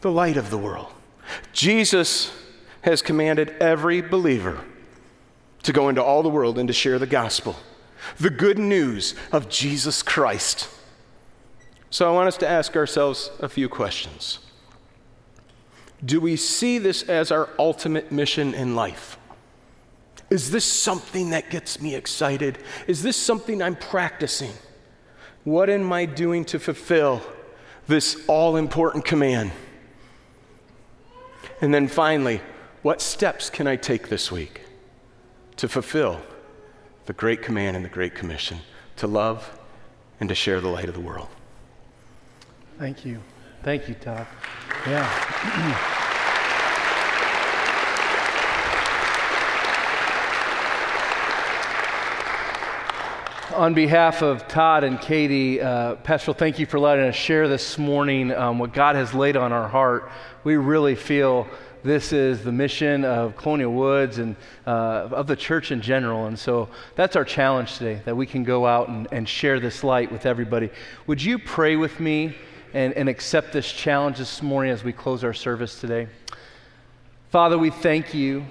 the 0.00 0.12
light 0.12 0.36
of 0.36 0.50
the 0.50 0.58
world. 0.58 0.88
Jesus 1.54 2.30
has 2.82 3.00
commanded 3.00 3.48
every 3.58 4.02
believer 4.02 4.62
to 5.62 5.72
go 5.72 5.88
into 5.88 6.02
all 6.02 6.22
the 6.22 6.28
world 6.28 6.58
and 6.58 6.68
to 6.68 6.74
share 6.74 6.98
the 6.98 7.06
gospel, 7.06 7.56
the 8.18 8.30
good 8.30 8.58
news 8.58 9.14
of 9.32 9.48
Jesus 9.48 10.02
Christ. 10.02 10.68
So 11.90 12.08
I 12.08 12.12
want 12.12 12.28
us 12.28 12.36
to 12.38 12.48
ask 12.48 12.76
ourselves 12.76 13.30
a 13.40 13.48
few 13.48 13.68
questions. 13.68 14.40
Do 16.04 16.20
we 16.20 16.36
see 16.36 16.78
this 16.78 17.02
as 17.04 17.30
our 17.30 17.48
ultimate 17.58 18.10
mission 18.10 18.52
in 18.52 18.74
life? 18.74 19.16
Is 20.28 20.50
this 20.50 20.64
something 20.64 21.30
that 21.30 21.50
gets 21.50 21.80
me 21.80 21.94
excited? 21.94 22.58
Is 22.86 23.02
this 23.02 23.16
something 23.16 23.62
I'm 23.62 23.76
practicing? 23.76 24.52
What 25.44 25.70
am 25.70 25.92
I 25.92 26.06
doing 26.06 26.44
to 26.46 26.58
fulfill 26.58 27.22
this 27.86 28.24
all 28.26 28.56
important 28.56 29.04
command? 29.04 29.52
And 31.60 31.72
then 31.72 31.86
finally, 31.88 32.40
what 32.82 33.00
steps 33.00 33.50
can 33.50 33.66
I 33.66 33.76
take 33.76 34.08
this 34.08 34.32
week 34.32 34.62
to 35.56 35.68
fulfill 35.68 36.20
the 37.06 37.12
great 37.12 37.42
command 37.42 37.76
and 37.76 37.84
the 37.84 37.90
great 37.90 38.14
commission 38.14 38.58
to 38.96 39.06
love 39.06 39.58
and 40.20 40.28
to 40.28 40.34
share 40.34 40.60
the 40.60 40.68
light 40.68 40.88
of 40.88 40.94
the 40.94 41.00
world? 41.00 41.28
Thank 42.78 43.04
you. 43.04 43.20
Thank 43.62 43.88
you, 43.88 43.94
Todd. 43.94 44.26
Yeah. 44.86 45.90
On 53.54 53.72
behalf 53.72 54.20
of 54.20 54.48
Todd 54.48 54.82
and 54.82 55.00
Katie, 55.00 55.60
uh, 55.60 55.94
Pastoral, 55.96 56.34
thank 56.34 56.58
you 56.58 56.66
for 56.66 56.80
letting 56.80 57.04
us 57.04 57.14
share 57.14 57.46
this 57.46 57.78
morning 57.78 58.32
um, 58.32 58.58
what 58.58 58.72
God 58.72 58.96
has 58.96 59.14
laid 59.14 59.36
on 59.36 59.52
our 59.52 59.68
heart. 59.68 60.10
We 60.42 60.56
really 60.56 60.96
feel 60.96 61.46
this 61.84 62.14
is 62.14 62.42
the 62.42 62.50
mission 62.50 63.04
of 63.04 63.36
Colonial 63.36 63.72
Woods 63.72 64.16
and 64.18 64.34
uh, 64.66 65.08
of 65.12 65.26
the 65.26 65.36
church 65.36 65.70
in 65.70 65.82
general. 65.82 66.26
And 66.26 66.38
so 66.38 66.70
that's 66.96 67.14
our 67.14 67.24
challenge 67.24 67.76
today, 67.76 68.00
that 68.06 68.16
we 68.16 68.24
can 68.24 68.42
go 68.42 68.66
out 68.66 68.88
and, 68.88 69.06
and 69.12 69.28
share 69.28 69.60
this 69.60 69.84
light 69.84 70.10
with 70.10 70.24
everybody. 70.24 70.70
Would 71.06 71.22
you 71.22 71.38
pray 71.38 71.76
with 71.76 72.00
me 72.00 72.34
and, 72.72 72.94
and 72.94 73.08
accept 73.08 73.52
this 73.52 73.70
challenge 73.70 74.16
this 74.16 74.40
morning 74.40 74.72
as 74.72 74.82
we 74.82 74.94
close 74.94 75.22
our 75.22 75.34
service 75.34 75.78
today? 75.78 76.08
Father, 77.28 77.58
we 77.58 77.68
thank 77.68 78.14
you. 78.14 78.46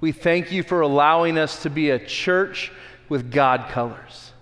We 0.00 0.10
thank 0.10 0.50
you 0.50 0.64
for 0.64 0.80
allowing 0.80 1.38
us 1.38 1.62
to 1.62 1.70
be 1.70 1.90
a 1.90 1.98
church 2.04 2.72
with 3.08 3.30
God 3.30 3.68
colors. 3.70 4.32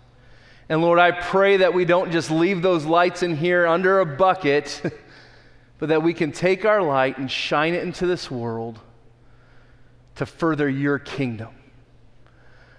And 0.70 0.80
Lord, 0.82 1.00
I 1.00 1.10
pray 1.10 1.58
that 1.58 1.74
we 1.74 1.84
don't 1.84 2.12
just 2.12 2.30
leave 2.30 2.62
those 2.62 2.86
lights 2.86 3.24
in 3.24 3.36
here 3.36 3.66
under 3.66 3.98
a 3.98 4.06
bucket, 4.06 4.80
but 5.80 5.88
that 5.88 6.02
we 6.02 6.14
can 6.14 6.30
take 6.30 6.64
our 6.64 6.82
light 6.82 7.18
and 7.18 7.30
shine 7.30 7.74
it 7.74 7.82
into 7.82 8.06
this 8.06 8.30
world 8.30 8.78
to 10.14 10.26
further 10.26 10.68
your 10.68 10.98
kingdom. 10.98 11.48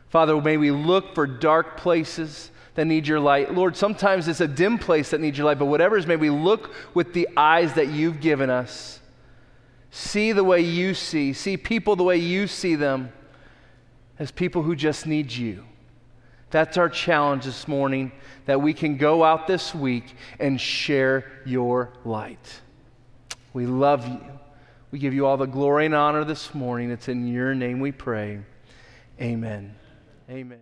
Father, 0.10 0.40
may 0.40 0.56
we 0.56 0.70
look 0.72 1.16
for 1.16 1.26
dark 1.26 1.78
places 1.78 2.52
that 2.76 2.86
need 2.86 3.08
your 3.08 3.20
light. 3.20 3.54
Lord, 3.54 3.76
sometimes 3.76 4.28
it's 4.28 4.40
a 4.40 4.48
dim 4.48 4.78
place 4.78 5.10
that 5.10 5.20
needs 5.20 5.38
your 5.38 5.46
light, 5.46 5.58
but 5.58 5.66
whatever 5.66 5.98
is, 5.98 6.06
may 6.06 6.16
we 6.16 6.30
look 6.30 6.74
with 6.94 7.14
the 7.14 7.28
eyes 7.36 7.74
that 7.74 7.88
you've 7.88 8.22
given 8.22 8.50
us. 8.50 9.00
See 9.90 10.32
the 10.32 10.44
way 10.44 10.62
you 10.62 10.94
see, 10.94 11.34
see 11.34 11.58
people 11.58 11.96
the 11.96 12.04
way 12.04 12.18
you 12.18 12.48
see 12.48 12.76
them 12.76 13.12
as 14.20 14.32
people 14.32 14.62
who 14.62 14.76
just 14.76 15.08
need 15.08 15.32
you. 15.32 15.66
That's 16.52 16.78
our 16.78 16.90
challenge 16.90 17.46
this 17.46 17.68
morning 17.68 18.12
that 18.46 18.62
we 18.62 18.74
can 18.74 18.98
go 18.98 19.24
out 19.24 19.48
this 19.48 19.74
week 19.74 20.14
and 20.40 20.62
share 20.62 21.32
your 21.46 21.94
light. 22.06 22.62
We 23.54 23.66
love 23.66 24.08
you. 24.08 24.22
We 24.92 25.00
give 25.00 25.14
you 25.14 25.26
all 25.26 25.38
the 25.38 25.46
glory 25.46 25.86
and 25.86 25.96
honor 25.96 26.24
this 26.24 26.54
morning. 26.54 26.92
It's 26.92 27.08
in 27.08 27.28
your 27.28 27.54
name 27.54 27.80
we 27.80 27.92
pray. 27.92 28.40
Amen. 29.20 29.76
Amen. 30.30 30.62